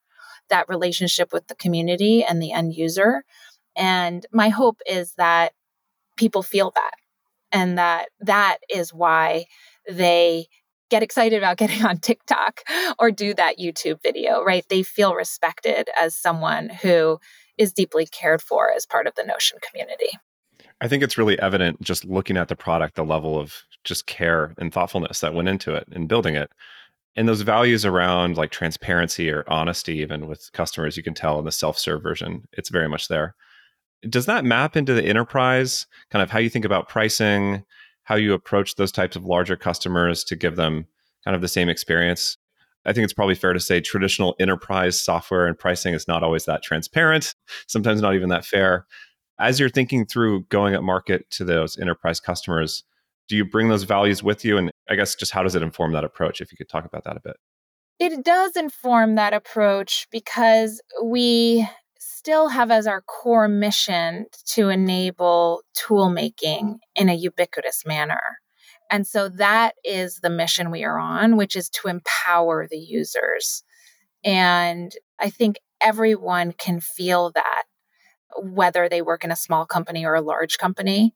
that 0.49 0.69
relationship 0.69 1.33
with 1.33 1.47
the 1.49 1.55
community 1.55 2.25
and 2.25 2.41
the 2.41 2.53
end 2.53 2.75
user. 2.75 3.25
And 3.77 4.27
my 4.33 4.49
hope 4.49 4.81
is 4.87 5.15
that 5.15 5.53
people 6.17 6.43
feel 6.43 6.73
that 6.75 6.93
and 7.51 7.79
that 7.79 8.09
that 8.21 8.59
is 8.69 8.93
why 8.93 9.47
they 9.89 10.47
get 10.91 11.03
excited 11.03 11.39
about 11.39 11.57
getting 11.63 11.85
on 11.85 11.99
TikTok 11.99 12.61
or 12.99 13.11
do 13.11 13.35
that 13.35 13.59
YouTube 13.59 14.03
video, 14.03 14.43
right? 14.43 14.65
They 14.69 14.83
feel 14.83 15.15
respected 15.15 15.89
as 16.01 16.15
someone 16.15 16.69
who 16.69 17.19
is 17.63 17.73
deeply 17.73 18.07
cared 18.07 18.43
for 18.43 18.71
as 18.71 18.85
part 18.85 19.07
of 19.07 19.15
the 19.15 19.25
Notion 19.25 19.59
community. 19.71 20.11
I 20.81 20.89
think 20.89 21.03
it's 21.03 21.17
really 21.17 21.39
evident 21.39 21.81
just 21.81 22.05
looking 22.05 22.37
at 22.37 22.49
the 22.49 22.57
product, 22.57 22.97
the 22.97 23.05
level 23.05 23.39
of 23.39 23.63
just 23.85 24.07
care 24.07 24.53
and 24.59 24.73
thoughtfulness 24.73 25.21
that 25.21 25.33
went 25.33 25.49
into 25.49 25.75
it 25.75 25.87
and 25.93 26.09
building 26.09 26.35
it. 26.35 26.51
And 27.15 27.29
those 27.29 27.43
values 27.43 27.85
around 27.85 28.37
like 28.37 28.51
transparency 28.51 29.31
or 29.31 29.45
honesty, 29.47 29.99
even 29.99 30.27
with 30.27 30.51
customers, 30.53 30.97
you 30.97 31.03
can 31.03 31.15
tell 31.15 31.39
in 31.39 31.45
the 31.45 31.53
self 31.53 31.79
serve 31.79 32.03
version, 32.03 32.49
it's 32.53 32.69
very 32.69 32.89
much 32.89 33.09
there. 33.09 33.35
Does 34.09 34.27
that 34.27 34.45
map 34.45 34.77
into 34.77 34.95
the 34.95 35.05
enterprise, 35.05 35.87
kind 36.11 36.23
of 36.23 36.31
how 36.31 36.41
you 36.41 36.51
think 36.51 36.65
about 36.65 36.89
pricing, 36.89 37.65
how 38.03 38.17
you 38.17 38.33
approach 38.33 38.75
those 38.75 38.91
types 38.91 39.15
of 39.15 39.25
larger 39.25 39.57
customers 39.57 40.25
to 40.25 40.37
give 40.37 40.57
them 40.57 40.87
kind 41.25 41.37
of 41.37 41.43
the 41.43 41.49
same 41.49 41.69
experience? 41.69 42.37
I 42.85 42.93
think 42.93 43.05
it's 43.05 43.13
probably 43.13 43.35
fair 43.35 43.53
to 43.53 43.61
say 43.61 43.81
traditional 43.81 44.35
enterprise 44.41 45.01
software 45.01 45.47
and 45.47 45.59
pricing 45.59 45.95
is 45.95 46.09
not 46.09 46.23
always 46.23 46.45
that 46.47 46.63
transparent, 46.63 47.35
sometimes 47.67 48.01
not 48.01 48.15
even 48.15 48.29
that 48.31 48.45
fair. 48.45 48.87
As 49.39 49.59
you're 49.59 49.69
thinking 49.69 50.07
through 50.07 50.45
going 50.45 50.75
up 50.75 50.83
market 50.83 51.31
to 51.31 51.45
those 51.45 51.79
enterprise 51.79 52.21
customers, 52.21 52.85
do 53.29 53.37
you 53.37 53.45
bring 53.45 53.69
those 53.69 53.85
values 53.85 54.23
with 54.23 54.45
you? 54.45 54.59
And 54.59 54.71
I 54.91 54.97
guess 54.97 55.15
just 55.15 55.33
how 55.33 55.43
does 55.43 55.55
it 55.55 55.63
inform 55.63 55.93
that 55.93 56.05
approach? 56.05 56.41
If 56.41 56.53
you 56.53 56.59
could 56.59 56.69
talk 56.69 56.85
about 56.85 57.05
that 57.05 57.17
a 57.17 57.21
bit. 57.21 57.37
It 57.99 58.25
does 58.25 58.57
inform 58.57 59.15
that 59.15 59.33
approach 59.33 60.09
because 60.11 60.81
we 61.05 61.67
still 61.99 62.49
have 62.49 62.71
as 62.71 62.87
our 62.87 63.01
core 63.03 63.49
mission 63.49 64.27
to 64.47 64.69
enable 64.69 65.63
tool 65.75 66.11
making 66.11 66.79
in 66.97 67.09
a 67.09 67.15
ubiquitous 67.15 67.85
manner. 67.87 68.21
And 68.93 69.07
so 69.07 69.29
that 69.31 69.75
is 69.85 70.21
the 70.21 70.31
mission 70.31 70.71
we 70.71 70.85
are 70.85 70.99
on, 70.99 71.37
which 71.37 71.57
is 71.57 71.69
to 71.71 71.89
empower 71.89 72.69
the 72.69 72.79
users. 72.79 73.65
And 74.23 74.93
I 75.19 75.31
think 75.31 75.59
everyone 75.81 76.53
can 76.53 76.79
feel 76.79 77.33
that, 77.33 77.65
whether 78.41 78.89
they 78.89 79.03
work 79.03 79.25
in 79.25 79.33
a 79.33 79.37
small 79.37 79.67
company 79.67 80.07
or 80.07 80.15
a 80.15 80.21
large 80.23 80.57
company 80.59 81.15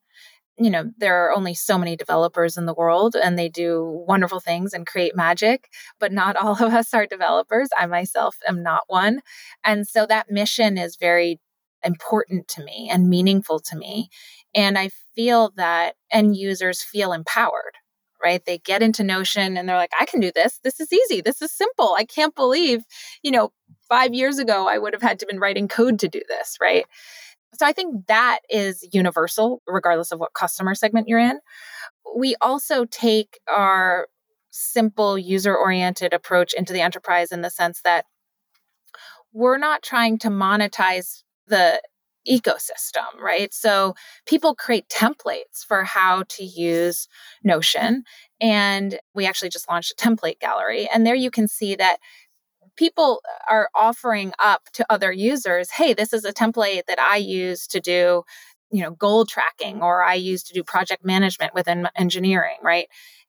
you 0.58 0.70
know, 0.70 0.90
there 0.96 1.26
are 1.26 1.32
only 1.32 1.54
so 1.54 1.76
many 1.76 1.96
developers 1.96 2.56
in 2.56 2.64
the 2.66 2.74
world 2.74 3.14
and 3.14 3.38
they 3.38 3.48
do 3.48 4.04
wonderful 4.08 4.40
things 4.40 4.72
and 4.72 4.86
create 4.86 5.14
magic, 5.14 5.68
but 6.00 6.12
not 6.12 6.36
all 6.42 6.52
of 6.52 6.72
us 6.72 6.94
are 6.94 7.06
developers. 7.06 7.68
I 7.76 7.86
myself 7.86 8.36
am 8.48 8.62
not 8.62 8.82
one. 8.86 9.20
And 9.64 9.86
so 9.86 10.06
that 10.06 10.30
mission 10.30 10.78
is 10.78 10.96
very 10.96 11.40
important 11.84 12.48
to 12.48 12.64
me 12.64 12.88
and 12.90 13.08
meaningful 13.08 13.60
to 13.60 13.76
me. 13.76 14.08
And 14.56 14.78
I 14.78 14.90
feel 15.14 15.52
that 15.56 15.94
end 16.10 16.34
users 16.34 16.82
feel 16.82 17.12
empowered, 17.12 17.74
right? 18.24 18.42
They 18.44 18.58
get 18.58 18.82
into 18.82 19.04
Notion 19.04 19.56
and 19.56 19.68
they're 19.68 19.76
like, 19.76 19.92
I 20.00 20.06
can 20.06 20.18
do 20.18 20.32
this. 20.34 20.58
This 20.64 20.80
is 20.80 20.92
easy. 20.92 21.20
This 21.20 21.42
is 21.42 21.52
simple. 21.52 21.94
I 21.96 22.04
can't 22.04 22.34
believe, 22.34 22.82
you 23.22 23.30
know, 23.30 23.52
five 23.88 24.14
years 24.14 24.38
ago, 24.38 24.66
I 24.68 24.78
would 24.78 24.94
have 24.94 25.02
had 25.02 25.18
to 25.20 25.26
been 25.26 25.38
writing 25.38 25.68
code 25.68 25.98
to 26.00 26.08
do 26.08 26.22
this, 26.26 26.56
right? 26.60 26.86
So 27.54 27.66
I 27.66 27.72
think 27.72 28.06
that 28.06 28.40
is 28.48 28.86
universal, 28.92 29.62
regardless 29.66 30.10
of 30.10 30.18
what 30.18 30.32
customer 30.32 30.74
segment 30.74 31.06
you're 31.06 31.18
in. 31.18 31.38
We 32.16 32.34
also 32.40 32.86
take 32.86 33.38
our 33.48 34.08
simple 34.50 35.18
user 35.18 35.54
oriented 35.54 36.14
approach 36.14 36.54
into 36.54 36.72
the 36.72 36.80
enterprise 36.80 37.30
in 37.30 37.42
the 37.42 37.50
sense 37.50 37.82
that 37.84 38.06
we're 39.32 39.58
not 39.58 39.82
trying 39.82 40.18
to 40.18 40.28
monetize 40.28 41.22
the 41.46 41.80
ecosystem, 42.30 43.20
right? 43.20 43.52
So 43.52 43.94
people 44.26 44.54
create 44.54 44.88
templates 44.88 45.64
for 45.66 45.84
how 45.84 46.24
to 46.30 46.44
use 46.44 47.08
Notion. 47.44 48.04
And 48.40 48.98
we 49.14 49.26
actually 49.26 49.50
just 49.50 49.68
launched 49.68 49.92
a 49.92 49.94
template 49.94 50.40
gallery. 50.40 50.88
And 50.92 51.06
there 51.06 51.14
you 51.14 51.30
can 51.30 51.48
see 51.48 51.74
that 51.76 51.98
people 52.76 53.22
are 53.48 53.70
offering 53.74 54.32
up 54.38 54.68
to 54.74 54.86
other 54.90 55.12
users, 55.12 55.70
hey, 55.70 55.94
this 55.94 56.12
is 56.12 56.24
a 56.24 56.32
template 56.32 56.82
that 56.88 57.00
I 57.00 57.16
use 57.16 57.66
to 57.68 57.80
do, 57.80 58.22
you 58.70 58.82
know, 58.82 58.90
goal 58.90 59.24
tracking 59.24 59.82
or 59.82 60.02
I 60.02 60.14
use 60.14 60.42
to 60.44 60.52
do 60.52 60.62
project 60.62 61.04
management 61.04 61.54
within 61.54 61.88
engineering, 61.96 62.56
right? 62.62 62.88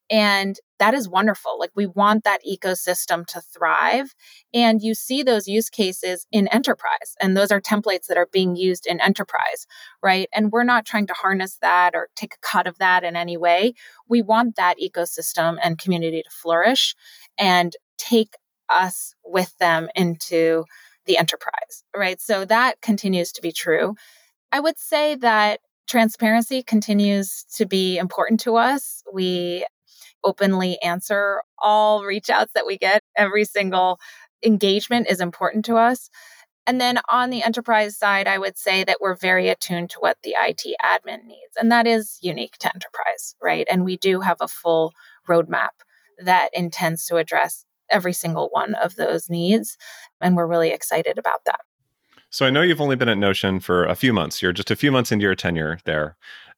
And 0.10 0.58
that 0.80 0.94
is 0.94 1.10
wonderful. 1.10 1.60
Like 1.60 1.72
we 1.76 1.86
want 1.86 2.24
that 2.24 2.42
ecosystem 2.48 3.26
to 3.28 3.42
thrive. 3.42 4.14
And 4.54 4.82
you 4.82 4.94
see 4.94 5.24
those 5.24 5.48
use 5.48 5.70
cases 5.70 6.28
in 6.32 6.48
enterprise. 6.50 7.16
And 7.20 7.36
those 7.36 7.52
are 7.52 7.60
templates 7.60 8.08
that 8.08 8.18
are 8.18 8.30
being 8.32 8.56
used 8.56 8.86
in 8.86 9.02
enterprise, 9.02 9.66
right? 10.04 10.30
And 10.34 10.52
we're 10.52 10.64
not 10.64 10.86
trying 10.86 11.08
to 11.08 11.14
harness 11.14 11.58
that 11.62 11.96
or 11.96 12.10
take 12.16 12.36
a 12.36 12.48
cut 12.48 12.68
of 12.68 12.78
that 12.78 13.04
in 13.04 13.16
any 13.16 13.38
way. 13.38 13.74
We 14.08 14.22
want 14.22 14.56
that 14.56 14.78
ecosystem 14.82 15.58
and 15.62 15.78
community 15.78 16.22
to 16.24 16.30
flourish 16.30 16.96
and 17.38 17.74
take 17.98 18.36
us 18.70 19.14
with 19.26 19.58
them 19.58 19.90
into 19.96 20.66
the 21.06 21.18
enterprise, 21.18 21.84
right? 21.96 22.22
So 22.22 22.46
that 22.46 22.82
continues 22.82 23.32
to 23.34 23.42
be 23.42 23.52
true. 23.52 23.96
I 24.52 24.60
would 24.60 24.78
say 24.78 25.16
that 25.16 25.62
transparency 25.88 26.62
continues 26.62 27.46
to 27.56 27.66
be 27.66 27.98
important 27.98 28.42
to 28.42 28.58
us. 28.58 29.04
We 29.12 29.66
openly 30.24 30.82
answer 30.82 31.42
all 31.58 32.04
reach 32.04 32.30
outs 32.30 32.52
that 32.54 32.66
we 32.66 32.78
get. 32.78 33.02
Every 33.16 33.46
single 33.46 34.00
engagement 34.44 35.08
is 35.10 35.20
important 35.20 35.66
to 35.66 35.78
us. 35.78 36.10
And 36.68 36.82
then 36.82 37.00
on 37.10 37.30
the 37.30 37.44
enterprise 37.44 37.98
side, 37.98 38.28
I 38.28 38.38
would 38.38 38.58
say 38.58 38.84
that 38.84 38.98
we're 39.00 39.16
very 39.16 39.48
attuned 39.48 39.90
to 39.92 40.00
what 40.00 40.18
the 40.22 40.36
IT 40.38 40.64
admin 40.84 41.24
needs. 41.24 41.56
And 41.58 41.72
that 41.72 41.88
is 41.88 42.20
unique 42.22 42.58
to 42.60 42.68
enterprise, 42.68 43.36
right? 43.42 43.66
And 43.72 43.86
we 43.86 43.96
do 43.96 44.20
have 44.20 44.38
a 44.42 44.50
full 44.50 44.94
roadmap 45.30 45.70
that 46.20 46.50
intends 46.54 47.06
to 47.06 47.16
address 47.16 47.64
every 47.90 48.12
single 48.12 48.50
one 48.52 48.76
of 48.76 48.96
those 48.96 49.30
needs. 49.30 49.78
And 50.20 50.36
we're 50.36 50.46
really 50.46 50.72
excited 50.72 51.18
about 51.18 51.46
that. 51.46 51.62
So 52.30 52.46
I 52.46 52.50
know 52.50 52.62
you've 52.62 52.82
only 52.82 52.98
been 52.98 53.08
at 53.08 53.18
Notion 53.18 53.62
for 53.62 53.86
a 53.86 53.96
few 53.96 54.12
months. 54.12 54.42
You're 54.42 54.52
just 54.52 54.70
a 54.70 54.76
few 54.76 54.92
months 54.92 55.14
into 55.14 55.24
your 55.24 55.36
tenure 55.36 55.80
there. 55.86 56.18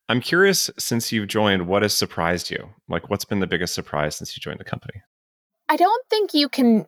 I'm 0.10 0.22
curious, 0.22 0.72
since 0.80 1.12
you've 1.12 1.28
joined, 1.28 1.68
what 1.68 1.84
has 1.84 1.96
surprised 1.96 2.50
you? 2.50 2.70
Like, 2.88 3.10
what's 3.12 3.26
been 3.26 3.40
the 3.40 3.48
biggest 3.48 3.76
surprise 3.76 4.16
since 4.16 4.36
you 4.36 4.42
joined 4.42 4.60
the 4.60 4.64
company? 4.66 5.04
I 5.70 5.76
don't 5.76 6.04
think 6.10 6.34
you 6.34 6.50
can 6.50 6.88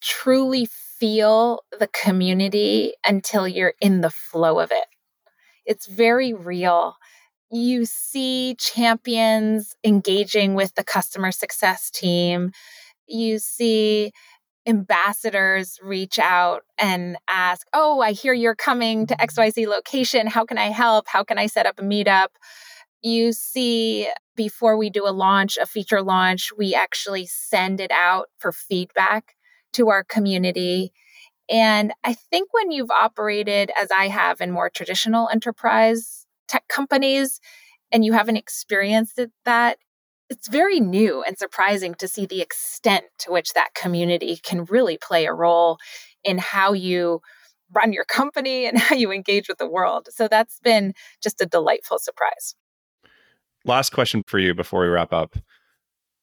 truly 0.00 0.68
feel 0.98 1.64
the 1.78 1.88
community 1.88 2.94
until 3.04 3.48
you're 3.48 3.74
in 3.80 4.02
the 4.02 4.10
flow 4.10 4.60
of 4.60 4.70
it. 4.70 4.86
It's 5.66 5.88
very 5.88 6.32
real. 6.32 6.94
You 7.50 7.86
see 7.86 8.54
champions 8.60 9.74
engaging 9.82 10.54
with 10.54 10.76
the 10.76 10.84
customer 10.84 11.32
success 11.32 11.90
team 11.90 12.52
you 13.06 13.38
see 13.38 14.12
ambassadors 14.66 15.78
reach 15.82 16.18
out 16.18 16.62
and 16.78 17.16
ask, 17.28 17.66
Oh, 17.72 18.00
I 18.00 18.12
hear 18.12 18.32
you're 18.32 18.54
coming 18.54 19.06
to 19.06 19.16
XYZ 19.16 19.66
location. 19.66 20.26
How 20.26 20.44
can 20.44 20.58
I 20.58 20.66
help? 20.66 21.06
How 21.08 21.24
can 21.24 21.38
I 21.38 21.46
set 21.46 21.66
up 21.66 21.78
a 21.78 21.82
meetup? 21.82 22.28
You 23.02 23.32
see, 23.32 24.08
before 24.36 24.76
we 24.76 24.88
do 24.90 25.06
a 25.06 25.10
launch, 25.10 25.58
a 25.58 25.66
feature 25.66 26.02
launch, 26.02 26.50
we 26.56 26.74
actually 26.74 27.26
send 27.26 27.80
it 27.80 27.90
out 27.90 28.28
for 28.38 28.50
feedback 28.50 29.34
to 29.74 29.90
our 29.90 30.04
community. 30.04 30.92
And 31.50 31.92
I 32.02 32.14
think 32.14 32.48
when 32.52 32.70
you've 32.70 32.90
operated 32.90 33.70
as 33.78 33.90
I 33.90 34.08
have 34.08 34.40
in 34.40 34.50
more 34.50 34.70
traditional 34.70 35.28
enterprise 35.28 36.26
tech 36.48 36.66
companies 36.68 37.40
and 37.92 38.04
you 38.04 38.12
haven't 38.14 38.36
experienced 38.36 39.20
that, 39.44 39.78
it's 40.30 40.48
very 40.48 40.80
new 40.80 41.22
and 41.22 41.38
surprising 41.38 41.94
to 41.96 42.08
see 42.08 42.26
the 42.26 42.40
extent 42.40 43.04
to 43.18 43.30
which 43.30 43.52
that 43.52 43.74
community 43.74 44.36
can 44.42 44.64
really 44.64 44.98
play 44.98 45.26
a 45.26 45.32
role 45.32 45.78
in 46.22 46.38
how 46.38 46.72
you 46.72 47.20
run 47.72 47.92
your 47.92 48.04
company 48.04 48.66
and 48.66 48.78
how 48.78 48.94
you 48.94 49.12
engage 49.12 49.48
with 49.48 49.58
the 49.58 49.68
world. 49.68 50.08
So 50.10 50.28
that's 50.28 50.60
been 50.60 50.94
just 51.22 51.40
a 51.40 51.46
delightful 51.46 51.98
surprise. 51.98 52.54
Last 53.64 53.92
question 53.92 54.22
for 54.26 54.38
you 54.38 54.54
before 54.54 54.82
we 54.82 54.88
wrap 54.88 55.12
up. 55.12 55.36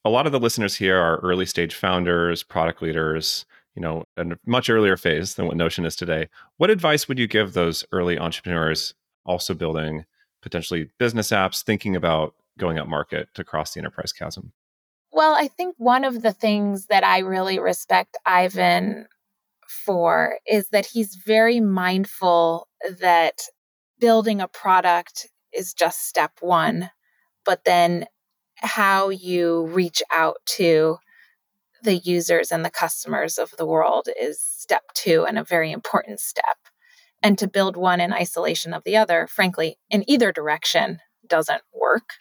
A 0.04 0.10
lot 0.10 0.26
of 0.26 0.32
the 0.32 0.40
listeners 0.40 0.76
here 0.76 0.98
are 0.98 1.18
early 1.18 1.46
stage 1.46 1.76
founders, 1.76 2.44
product 2.44 2.82
leaders, 2.82 3.46
you 3.76 3.82
know, 3.82 4.04
in 4.18 4.34
a 4.34 4.38
much 4.46 4.70
earlier 4.70 4.98
phase 4.98 5.36
than 5.36 5.46
what 5.46 5.58
Notion 5.58 5.86
is 5.86 5.96
today. 5.96 6.28
What 6.58 6.70
advice 6.70 7.08
would 7.08 7.20
you 7.20 7.28
give 7.28 7.54
those 7.54 7.86
early 7.92 8.18
entrepreneurs 8.18 8.94
also 9.26 9.54
building 9.54 10.06
potentially 10.42 10.90
business 10.98 11.30
apps, 11.30 11.64
thinking 11.64 11.96
about 11.96 12.34
going 12.62 12.78
up 12.78 12.88
market 12.88 13.28
to 13.34 13.44
cross 13.44 13.74
the 13.74 13.80
enterprise 13.80 14.14
chasm? 14.14 14.54
Well, 15.12 15.36
I 15.38 15.50
think 15.50 15.76
one 15.78 16.06
of 16.06 16.22
the 16.22 16.32
things 16.32 16.86
that 16.86 17.04
I 17.04 17.20
really 17.20 17.60
respect 17.60 18.16
Ivan 18.26 19.08
for 19.68 20.38
is 20.48 20.70
that 20.70 20.86
he's 20.86 21.16
very 21.16 21.60
mindful 21.60 22.68
that 23.00 23.42
building 24.00 24.40
a 24.40 24.48
product 24.48 25.28
is 25.54 25.74
just 25.74 26.08
step 26.08 26.32
one, 26.40 26.92
but 27.44 27.66
then 27.66 28.06
how 28.58 29.10
you 29.10 29.66
reach 29.68 30.02
out 30.14 30.38
to 30.46 30.98
the 31.84 31.96
users 31.96 32.52
and 32.52 32.64
the 32.64 32.70
customers 32.70 33.40
of 33.40 33.52
the 33.58 33.66
world 33.66 34.08
is 34.20 34.40
step 34.40 34.84
two 34.94 35.26
and 35.26 35.40
a 35.40 35.44
very 35.44 35.72
important 35.72 36.20
step. 36.20 36.58
And 37.24 37.38
to 37.40 37.48
build 37.48 37.76
one 37.76 38.00
in 38.00 38.14
isolation 38.14 38.74
of 38.74 38.84
the 38.84 38.98
other, 38.98 39.28
frankly, 39.28 39.78
in 39.90 40.10
either 40.10 40.32
direction 40.32 41.00
doesn't 41.32 41.64
work. 41.74 42.14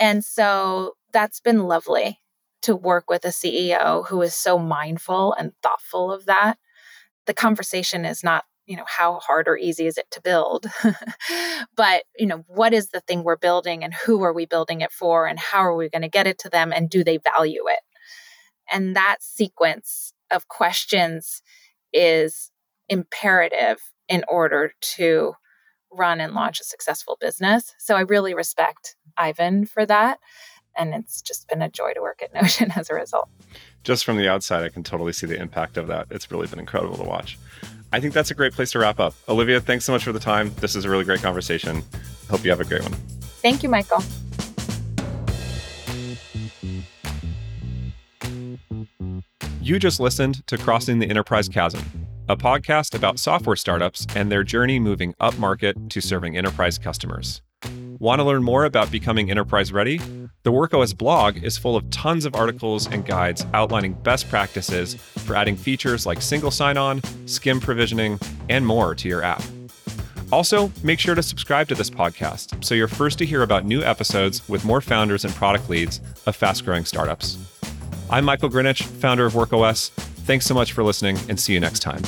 And 0.00 0.24
so 0.24 0.94
that's 1.12 1.38
been 1.38 1.60
lovely 1.60 2.18
to 2.62 2.74
work 2.74 3.08
with 3.08 3.24
a 3.24 3.28
CEO 3.28 4.08
who 4.08 4.20
is 4.22 4.34
so 4.34 4.58
mindful 4.58 5.32
and 5.34 5.52
thoughtful 5.62 6.10
of 6.10 6.24
that. 6.26 6.58
The 7.26 7.34
conversation 7.34 8.04
is 8.04 8.24
not, 8.24 8.44
you 8.66 8.76
know, 8.76 8.86
how 8.86 9.20
hard 9.20 9.46
or 9.46 9.56
easy 9.56 9.86
is 9.86 9.98
it 9.98 10.10
to 10.12 10.20
build? 10.20 10.66
but, 11.76 12.04
you 12.18 12.26
know, 12.26 12.44
what 12.48 12.72
is 12.72 12.88
the 12.88 13.00
thing 13.00 13.22
we're 13.22 13.36
building 13.36 13.84
and 13.84 13.94
who 13.94 14.22
are 14.24 14.32
we 14.32 14.46
building 14.46 14.80
it 14.80 14.90
for 14.90 15.26
and 15.26 15.38
how 15.38 15.60
are 15.60 15.76
we 15.76 15.88
going 15.88 16.02
to 16.02 16.08
get 16.08 16.26
it 16.26 16.38
to 16.40 16.48
them 16.48 16.72
and 16.72 16.90
do 16.90 17.04
they 17.04 17.18
value 17.18 17.64
it? 17.68 17.80
And 18.72 18.96
that 18.96 19.18
sequence 19.20 20.12
of 20.30 20.48
questions 20.48 21.42
is 21.92 22.50
imperative 22.88 23.78
in 24.08 24.24
order 24.28 24.72
to 24.80 25.34
run 25.98 26.20
and 26.20 26.32
launch 26.34 26.60
a 26.60 26.64
successful 26.64 27.18
business. 27.20 27.74
So 27.78 27.96
I 27.96 28.00
really 28.00 28.34
respect 28.34 28.96
Ivan 29.16 29.66
for 29.66 29.84
that. 29.86 30.18
And 30.76 30.94
it's 30.94 31.20
just 31.20 31.48
been 31.48 31.60
a 31.60 31.68
joy 31.68 31.92
to 31.94 32.00
work 32.00 32.22
at 32.22 32.32
Notion 32.40 32.72
as 32.76 32.88
a 32.88 32.94
result. 32.94 33.28
Just 33.84 34.04
from 34.04 34.16
the 34.16 34.28
outside, 34.28 34.64
I 34.64 34.68
can 34.68 34.82
totally 34.84 35.12
see 35.12 35.26
the 35.26 35.40
impact 35.40 35.76
of 35.76 35.86
that. 35.88 36.06
It's 36.10 36.30
really 36.30 36.46
been 36.46 36.60
incredible 36.60 36.96
to 36.96 37.04
watch. 37.04 37.38
I 37.92 38.00
think 38.00 38.12
that's 38.12 38.30
a 38.30 38.34
great 38.34 38.52
place 38.52 38.70
to 38.72 38.78
wrap 38.78 39.00
up. 39.00 39.14
Olivia, 39.28 39.60
thanks 39.60 39.84
so 39.84 39.92
much 39.92 40.04
for 40.04 40.12
the 40.12 40.20
time. 40.20 40.52
This 40.60 40.76
is 40.76 40.84
a 40.84 40.90
really 40.90 41.04
great 41.04 41.22
conversation. 41.22 41.82
Hope 42.30 42.44
you 42.44 42.50
have 42.50 42.60
a 42.60 42.64
great 42.64 42.82
one. 42.82 42.92
Thank 43.40 43.62
you, 43.62 43.68
Michael. 43.68 44.02
You 49.68 49.78
just 49.78 50.00
listened 50.00 50.46
to 50.46 50.56
Crossing 50.56 50.98
the 50.98 51.08
Enterprise 51.10 51.48
Chasm, 51.48 51.82
a 52.28 52.36
podcast 52.36 52.94
about 52.94 53.18
software 53.18 53.56
startups 53.56 54.06
and 54.14 54.30
their 54.30 54.44
journey 54.44 54.78
moving 54.78 55.14
up 55.18 55.38
market 55.38 55.76
to 55.88 56.00
serving 56.00 56.36
enterprise 56.36 56.76
customers. 56.76 57.40
Want 57.98 58.20
to 58.20 58.24
learn 58.24 58.42
more 58.42 58.66
about 58.66 58.90
becoming 58.92 59.30
enterprise 59.30 59.72
ready? 59.72 59.98
The 60.42 60.52
WorkOS 60.52 60.96
blog 60.96 61.42
is 61.42 61.56
full 61.56 61.74
of 61.74 61.88
tons 61.90 62.26
of 62.26 62.34
articles 62.34 62.86
and 62.86 63.04
guides 63.04 63.46
outlining 63.54 63.94
best 63.94 64.28
practices 64.28 64.94
for 64.94 65.34
adding 65.34 65.56
features 65.56 66.04
like 66.04 66.20
single 66.20 66.50
sign 66.50 66.76
on, 66.76 67.00
SCIM 67.24 67.62
provisioning, 67.62 68.20
and 68.50 68.66
more 68.66 68.94
to 68.94 69.08
your 69.08 69.22
app. 69.22 69.42
Also, 70.30 70.70
make 70.82 71.00
sure 71.00 71.14
to 71.14 71.22
subscribe 71.22 71.66
to 71.68 71.74
this 71.74 71.88
podcast 71.88 72.62
so 72.62 72.74
you're 72.74 72.88
first 72.88 73.18
to 73.18 73.26
hear 73.26 73.42
about 73.42 73.64
new 73.64 73.82
episodes 73.82 74.46
with 74.50 74.66
more 74.66 74.82
founders 74.82 75.24
and 75.24 75.34
product 75.34 75.70
leads 75.70 76.02
of 76.26 76.36
fast 76.36 76.66
growing 76.66 76.84
startups. 76.84 77.38
I'm 78.10 78.26
Michael 78.26 78.50
Grinich, 78.50 78.82
founder 78.82 79.24
of 79.24 79.32
WorkOS. 79.32 80.07
Thanks 80.28 80.44
so 80.44 80.52
much 80.52 80.74
for 80.74 80.84
listening 80.84 81.16
and 81.30 81.40
see 81.40 81.54
you 81.54 81.60
next 81.60 81.80
time. 81.80 82.02